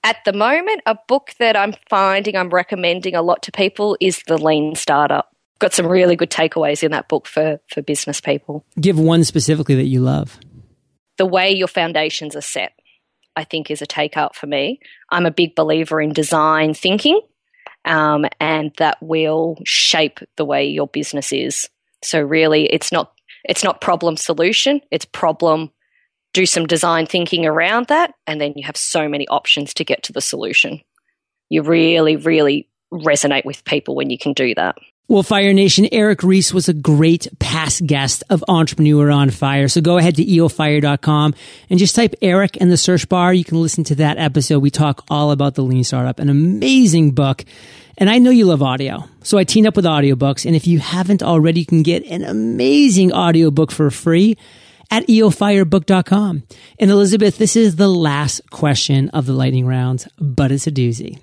At 0.04 0.18
the 0.24 0.32
moment, 0.32 0.82
a 0.86 0.96
book 1.08 1.34
that 1.40 1.56
I'm 1.56 1.74
finding 1.90 2.36
I'm 2.36 2.50
recommending 2.50 3.16
a 3.16 3.22
lot 3.22 3.42
to 3.42 3.52
people 3.52 3.96
is 4.00 4.22
The 4.28 4.38
Lean 4.38 4.76
Startup. 4.76 5.28
Got 5.58 5.74
some 5.74 5.88
really 5.88 6.14
good 6.14 6.30
takeaways 6.30 6.84
in 6.84 6.92
that 6.92 7.08
book 7.08 7.26
for, 7.26 7.58
for 7.66 7.82
business 7.82 8.20
people. 8.20 8.64
Give 8.80 8.96
one 8.96 9.24
specifically 9.24 9.74
that 9.74 9.86
you 9.86 10.00
love. 10.00 10.38
The 11.18 11.26
way 11.26 11.50
your 11.52 11.68
foundations 11.68 12.34
are 12.34 12.40
set, 12.40 12.72
I 13.36 13.44
think, 13.44 13.70
is 13.70 13.82
a 13.82 13.86
takeout 13.86 14.34
for 14.34 14.46
me. 14.46 14.80
I'm 15.10 15.26
a 15.26 15.30
big 15.30 15.54
believer 15.54 16.00
in 16.00 16.12
design 16.12 16.74
thinking, 16.74 17.20
um, 17.84 18.24
and 18.40 18.72
that 18.78 18.98
will 19.02 19.58
shape 19.64 20.20
the 20.36 20.44
way 20.44 20.66
your 20.66 20.88
business 20.88 21.32
is. 21.32 21.68
So 22.02 22.20
really, 22.20 22.66
it's 22.66 22.92
not 22.92 23.12
it's 23.44 23.64
not 23.64 23.80
problem 23.80 24.16
solution; 24.16 24.80
it's 24.90 25.04
problem 25.04 25.70
do 26.34 26.46
some 26.46 26.66
design 26.66 27.06
thinking 27.06 27.46
around 27.46 27.86
that, 27.88 28.14
and 28.26 28.40
then 28.40 28.52
you 28.54 28.64
have 28.64 28.76
so 28.76 29.08
many 29.08 29.26
options 29.28 29.74
to 29.74 29.84
get 29.84 30.02
to 30.04 30.12
the 30.12 30.20
solution. 30.20 30.80
You 31.48 31.62
really, 31.62 32.16
really 32.16 32.68
resonate 32.92 33.44
with 33.44 33.64
people 33.64 33.94
when 33.94 34.10
you 34.10 34.18
can 34.18 34.32
do 34.34 34.54
that. 34.54 34.76
Well, 35.10 35.22
Fire 35.22 35.54
Nation, 35.54 35.88
Eric 35.90 36.22
Ries 36.22 36.52
was 36.52 36.68
a 36.68 36.74
great 36.74 37.28
past 37.38 37.86
guest 37.86 38.24
of 38.28 38.44
Entrepreneur 38.46 39.10
on 39.10 39.30
Fire. 39.30 39.66
So 39.66 39.80
go 39.80 39.96
ahead 39.96 40.16
to 40.16 40.24
eofire.com 40.24 41.34
and 41.70 41.78
just 41.78 41.96
type 41.96 42.14
Eric 42.20 42.58
in 42.58 42.68
the 42.68 42.76
search 42.76 43.08
bar. 43.08 43.32
You 43.32 43.42
can 43.42 43.62
listen 43.62 43.84
to 43.84 43.94
that 43.94 44.18
episode. 44.18 44.58
We 44.58 44.68
talk 44.68 45.06
all 45.08 45.30
about 45.30 45.54
the 45.54 45.62
lean 45.62 45.82
startup, 45.82 46.18
an 46.18 46.28
amazing 46.28 47.12
book. 47.12 47.46
And 47.96 48.10
I 48.10 48.18
know 48.18 48.28
you 48.28 48.44
love 48.44 48.62
audio. 48.62 49.08
So 49.22 49.38
I 49.38 49.44
teamed 49.44 49.66
up 49.66 49.76
with 49.76 49.86
audiobooks. 49.86 50.44
And 50.44 50.54
if 50.54 50.66
you 50.66 50.78
haven't 50.78 51.22
already, 51.22 51.60
you 51.60 51.66
can 51.66 51.82
get 51.82 52.04
an 52.04 52.22
amazing 52.22 53.10
audiobook 53.10 53.72
for 53.72 53.90
free 53.90 54.36
at 54.90 55.06
eofirebook.com. 55.06 56.42
And 56.78 56.90
Elizabeth, 56.90 57.38
this 57.38 57.56
is 57.56 57.76
the 57.76 57.88
last 57.88 58.42
question 58.50 59.08
of 59.10 59.24
the 59.24 59.32
lightning 59.32 59.66
round, 59.66 60.06
but 60.18 60.52
it's 60.52 60.66
a 60.66 60.70
doozy. 60.70 61.18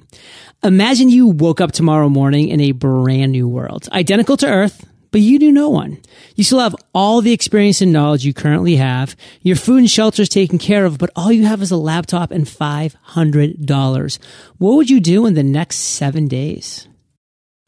Imagine 0.64 1.10
you 1.10 1.28
woke 1.28 1.62
up 1.62 1.72
tomorrow 1.72 2.10
morning 2.10 2.50
in 2.50 2.60
a 2.60 2.72
brand 2.72 3.32
new 3.32 3.48
world, 3.48 3.88
identical 3.92 4.36
to 4.38 4.48
Earth, 4.48 4.86
but 5.12 5.22
you 5.22 5.38
knew 5.40 5.52
no 5.52 5.70
one. 5.70 6.02
You 6.36 6.44
still 6.44 6.60
have 6.60 6.76
all 6.94 7.22
the 7.22 7.32
experience 7.32 7.82
and 7.82 7.94
knowledge 7.94 8.26
you 8.26 8.34
currently 8.34 8.76
have. 8.76 9.16
Your 9.42 9.56
food 9.56 9.80
and 9.80 9.90
shelter 9.90 10.24
is 10.24 10.30
taken 10.30 10.58
care 10.58 10.84
of, 10.84 10.98
but 10.98 11.12
all 11.16 11.32
you 11.32 11.46
have 11.46 11.62
is 11.62 11.72
a 11.72 11.78
laptop 11.78 12.32
and 12.32 12.46
$500. 12.46 14.20
What 14.58 14.76
would 14.76 14.90
you 14.90 15.00
do 15.00 15.26
in 15.26 15.36
the 15.36 15.44
next 15.44 15.78
seven 15.78 16.28
days? 16.28 16.88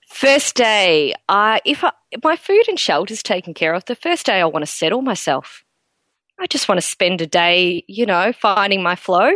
First 0.10 0.56
day, 0.56 1.13
if, 1.63 1.84
I, 1.84 1.91
if 2.12 2.23
my 2.23 2.36
food 2.36 2.67
and 2.67 2.80
shelter 2.80 3.13
is 3.13 3.21
taken 3.21 3.54
care 3.54 3.73
of, 3.73 3.86
the 3.86 3.95
first 3.95 4.26
day 4.26 4.41
I 4.41 4.45
want 4.45 4.63
to 4.65 4.71
settle 4.71 5.02
myself. 5.02 5.63
I 6.39 6.47
just 6.47 6.67
want 6.67 6.82
to 6.82 6.88
spend 6.88 7.21
a 7.21 7.28
day, 7.28 7.84
you 7.88 8.06
know, 8.06 8.34
finding 8.34 8.84
my 8.84 8.95
flow. 8.95 9.32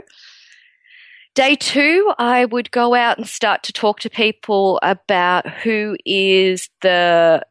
Day 1.33 1.55
two, 1.55 2.13
I 2.17 2.43
would 2.43 2.71
go 2.71 2.93
out 2.93 3.17
and 3.17 3.25
start 3.25 3.63
to 3.63 3.73
talk 3.73 4.01
to 4.01 4.09
people 4.09 4.79
about 4.83 5.47
who 5.47 5.95
is 6.05 6.69
the 6.81 7.41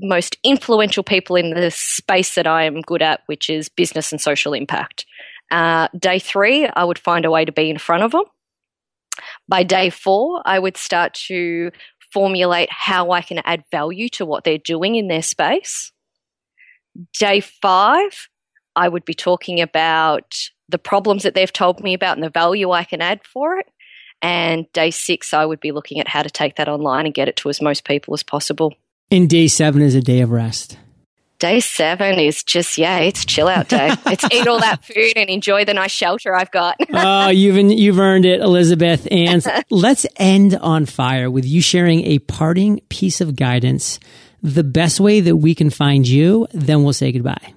most 0.00 0.36
influential 0.42 1.04
people 1.04 1.36
in 1.36 1.50
the 1.50 1.70
space 1.70 2.34
that 2.34 2.48
I 2.48 2.64
am 2.64 2.80
good 2.80 3.00
at, 3.00 3.20
which 3.26 3.48
is 3.48 3.68
business 3.68 4.10
and 4.10 4.20
social 4.20 4.54
impact. 4.54 5.06
Uh, 5.52 5.86
day 5.96 6.18
three, 6.18 6.66
I 6.66 6.82
would 6.82 6.98
find 6.98 7.24
a 7.24 7.30
way 7.30 7.44
to 7.44 7.52
be 7.52 7.70
in 7.70 7.78
front 7.78 8.02
of 8.02 8.10
them. 8.10 8.24
By 9.48 9.62
day 9.62 9.90
four, 9.90 10.42
I 10.44 10.58
would 10.58 10.76
start 10.76 11.14
to 11.28 11.70
formulate 12.12 12.72
how 12.72 13.12
I 13.12 13.22
can 13.22 13.38
add 13.44 13.62
value 13.70 14.08
to 14.10 14.26
what 14.26 14.42
they're 14.42 14.58
doing 14.58 14.96
in 14.96 15.06
their 15.06 15.22
space. 15.22 15.92
Day 17.18 17.40
five, 17.40 18.28
I 18.74 18.88
would 18.88 19.04
be 19.04 19.14
talking 19.14 19.60
about 19.60 20.34
the 20.68 20.78
problems 20.78 21.22
that 21.22 21.34
they've 21.34 21.52
told 21.52 21.82
me 21.82 21.94
about 21.94 22.16
and 22.16 22.24
the 22.24 22.30
value 22.30 22.70
I 22.70 22.84
can 22.84 23.00
add 23.00 23.20
for 23.24 23.56
it. 23.56 23.66
And 24.20 24.70
day 24.72 24.90
six, 24.90 25.32
I 25.32 25.44
would 25.44 25.60
be 25.60 25.72
looking 25.72 26.00
at 26.00 26.08
how 26.08 26.22
to 26.22 26.30
take 26.30 26.56
that 26.56 26.68
online 26.68 27.06
and 27.06 27.14
get 27.14 27.28
it 27.28 27.36
to 27.36 27.48
as 27.48 27.62
most 27.62 27.84
people 27.84 28.14
as 28.14 28.22
possible. 28.22 28.74
And 29.10 29.28
day 29.28 29.48
seven 29.48 29.80
is 29.80 29.94
a 29.94 30.02
day 30.02 30.20
of 30.20 30.30
rest. 30.30 30.76
Day 31.38 31.60
seven 31.60 32.18
is 32.18 32.42
just 32.42 32.76
yeah, 32.78 32.98
it's 32.98 33.24
chill 33.24 33.46
out 33.46 33.68
day. 33.68 33.90
it's 34.06 34.24
eat 34.32 34.48
all 34.48 34.58
that 34.58 34.84
food 34.84 35.12
and 35.14 35.30
enjoy 35.30 35.64
the 35.64 35.72
nice 35.72 35.92
shelter 35.92 36.34
I've 36.34 36.50
got. 36.50 36.76
oh, 36.92 37.28
you've 37.28 37.56
you've 37.56 38.00
earned 38.00 38.24
it, 38.24 38.40
Elizabeth. 38.40 39.06
And 39.08 39.44
let's 39.70 40.04
end 40.16 40.56
on 40.56 40.84
fire 40.84 41.30
with 41.30 41.44
you 41.44 41.62
sharing 41.62 42.04
a 42.04 42.18
parting 42.18 42.80
piece 42.88 43.20
of 43.20 43.36
guidance, 43.36 44.00
the 44.42 44.64
best 44.64 44.98
way 44.98 45.20
that 45.20 45.36
we 45.36 45.54
can 45.54 45.70
find 45.70 46.08
you. 46.08 46.48
Then 46.52 46.82
we'll 46.82 46.92
say 46.92 47.12
goodbye. 47.12 47.54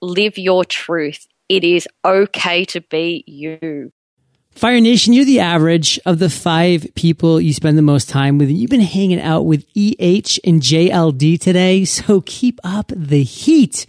live 0.00 0.36
your 0.36 0.64
truth. 0.64 1.26
It 1.48 1.64
is 1.64 1.88
okay 2.04 2.64
to 2.66 2.80
be 2.80 3.24
you. 3.26 3.92
Fire 4.50 4.80
Nation, 4.80 5.14
you're 5.14 5.24
the 5.24 5.40
average 5.40 5.98
of 6.04 6.18
the 6.18 6.28
five 6.28 6.86
people 6.94 7.40
you 7.40 7.54
spend 7.54 7.78
the 7.78 7.82
most 7.82 8.10
time 8.10 8.36
with. 8.36 8.50
You've 8.50 8.70
been 8.70 8.80
hanging 8.80 9.20
out 9.20 9.46
with 9.46 9.64
EH 9.74 10.38
and 10.44 10.60
JLD 10.60 11.40
today, 11.40 11.84
so 11.86 12.20
keep 12.26 12.60
up 12.62 12.92
the 12.94 13.22
heat 13.22 13.86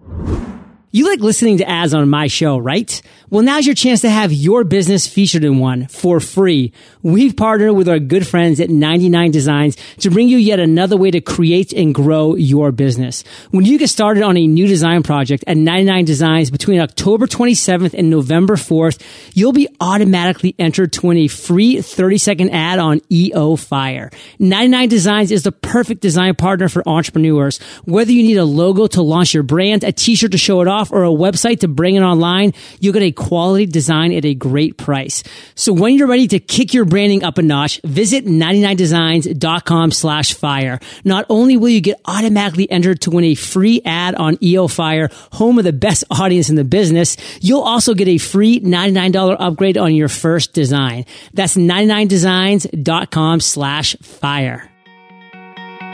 You 0.89 1.09
like 1.09 1.19
listening 1.19 1.57
to 1.57 1.69
ads 1.69 1.93
on 1.93 2.09
my 2.09 2.27
show, 2.27 2.57
right? 2.57 3.01
Well, 3.29 3.43
now's 3.43 3.65
your 3.65 3.75
chance 3.75 3.99
to 4.01 4.09
have 4.09 4.31
your 4.31 4.63
business 4.63 5.05
featured 5.05 5.43
in 5.43 5.59
one 5.59 5.87
for 5.87 6.21
free. 6.21 6.71
We've 7.03 7.35
partnered 7.35 7.75
with 7.75 7.89
our 7.89 7.99
good 7.99 8.25
friends 8.25 8.61
at 8.61 8.69
99 8.69 9.31
Designs 9.31 9.75
to 9.97 10.09
bring 10.09 10.29
you 10.29 10.37
yet 10.37 10.61
another 10.61 10.95
way 10.95 11.11
to 11.11 11.19
create 11.19 11.73
and 11.73 11.93
grow 11.93 12.35
your 12.35 12.71
business. 12.71 13.25
When 13.51 13.65
you 13.65 13.77
get 13.77 13.89
started 13.89 14.23
on 14.23 14.37
a 14.37 14.47
new 14.47 14.65
design 14.65 15.03
project 15.03 15.43
at 15.45 15.57
99 15.57 16.05
Designs 16.05 16.51
between 16.51 16.79
October 16.79 17.27
27th 17.27 17.93
and 17.93 18.09
November 18.09 18.55
4th, 18.55 19.03
you'll 19.33 19.51
be 19.51 19.67
automatically 19.81 20.55
entered 20.57 20.93
to 20.93 21.07
win 21.07 21.17
a 21.17 21.27
free 21.27 21.81
30 21.81 22.17
second 22.17 22.51
ad 22.51 22.79
on 22.79 23.01
EO 23.11 23.57
Fire. 23.57 24.09
99 24.39 24.87
Designs 24.87 25.31
is 25.33 25.43
the 25.43 25.51
perfect 25.51 25.99
design 25.99 26.33
partner 26.35 26.69
for 26.69 26.87
entrepreneurs. 26.87 27.57
Whether 27.83 28.13
you 28.13 28.23
need 28.23 28.37
a 28.37 28.45
logo 28.45 28.87
to 28.87 29.01
launch 29.01 29.33
your 29.33 29.43
brand, 29.43 29.83
a 29.83 29.91
t-shirt 29.91 30.31
to 30.31 30.37
show 30.37 30.61
it 30.61 30.69
off, 30.69 30.76
off 30.77 30.91
or 30.91 31.03
a 31.03 31.09
website 31.09 31.61
to 31.61 31.67
bring 31.67 31.95
it 31.95 32.01
online, 32.01 32.53
you'll 32.79 32.93
get 32.93 33.03
a 33.03 33.11
quality 33.11 33.65
design 33.65 34.13
at 34.13 34.25
a 34.25 34.33
great 34.33 34.77
price. 34.77 35.23
So 35.55 35.73
when 35.73 35.95
you're 35.95 36.07
ready 36.07 36.27
to 36.29 36.39
kick 36.39 36.73
your 36.73 36.85
branding 36.85 37.23
up 37.23 37.37
a 37.37 37.41
notch, 37.41 37.81
visit 37.83 38.25
99designs.com 38.25 39.91
slash 39.91 40.33
fire. 40.33 40.79
Not 41.03 41.25
only 41.29 41.57
will 41.57 41.69
you 41.69 41.81
get 41.81 41.99
automatically 42.05 42.69
entered 42.69 43.01
to 43.01 43.11
win 43.11 43.25
a 43.25 43.35
free 43.35 43.81
ad 43.83 44.15
on 44.15 44.37
EO 44.43 44.67
Fire, 44.67 45.09
home 45.33 45.57
of 45.57 45.65
the 45.65 45.73
best 45.73 46.03
audience 46.11 46.49
in 46.49 46.55
the 46.55 46.63
business, 46.63 47.17
you'll 47.41 47.61
also 47.61 47.93
get 47.93 48.07
a 48.07 48.17
free 48.17 48.59
$99 48.59 49.37
upgrade 49.39 49.77
on 49.77 49.95
your 49.95 50.09
first 50.09 50.53
design. 50.53 51.05
That's 51.33 51.55
99designs.com 51.55 53.39
slash 53.39 53.95
fire. 54.01 54.69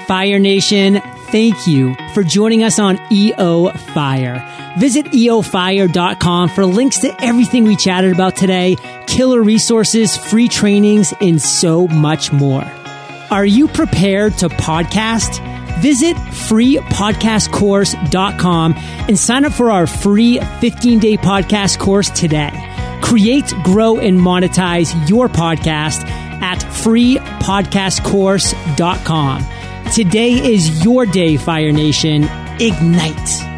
Fire 0.07 0.39
Nation, 0.39 1.01
thank 1.27 1.67
you 1.67 1.95
for 2.13 2.23
joining 2.23 2.63
us 2.63 2.79
on 2.79 2.99
EO 3.11 3.69
Fire. 3.69 4.49
Visit 4.77 5.05
eofire.com 5.07 6.49
for 6.49 6.65
links 6.65 6.99
to 6.99 7.13
everything 7.23 7.63
we 7.65 7.75
chatted 7.75 8.13
about 8.13 8.35
today, 8.35 8.75
killer 9.07 9.41
resources, 9.41 10.15
free 10.17 10.47
trainings, 10.47 11.13
and 11.21 11.41
so 11.41 11.87
much 11.87 12.31
more. 12.31 12.63
Are 13.31 13.45
you 13.45 13.67
prepared 13.67 14.37
to 14.39 14.49
podcast? 14.49 15.39
Visit 15.81 16.15
freepodcastcourse.com 16.17 18.73
and 18.77 19.17
sign 19.17 19.45
up 19.45 19.53
for 19.53 19.71
our 19.71 19.87
free 19.87 20.39
15 20.39 20.99
day 20.99 21.17
podcast 21.17 21.79
course 21.79 22.09
today. 22.09 22.51
Create, 23.01 23.53
grow, 23.63 23.97
and 23.99 24.19
monetize 24.19 25.09
your 25.09 25.29
podcast 25.29 26.03
at 26.41 26.59
freepodcastcourse.com. 26.59 29.52
Today 29.93 30.31
is 30.31 30.83
your 30.83 31.05
day, 31.05 31.37
Fire 31.37 31.71
Nation. 31.71 32.23
Ignite. 32.59 33.52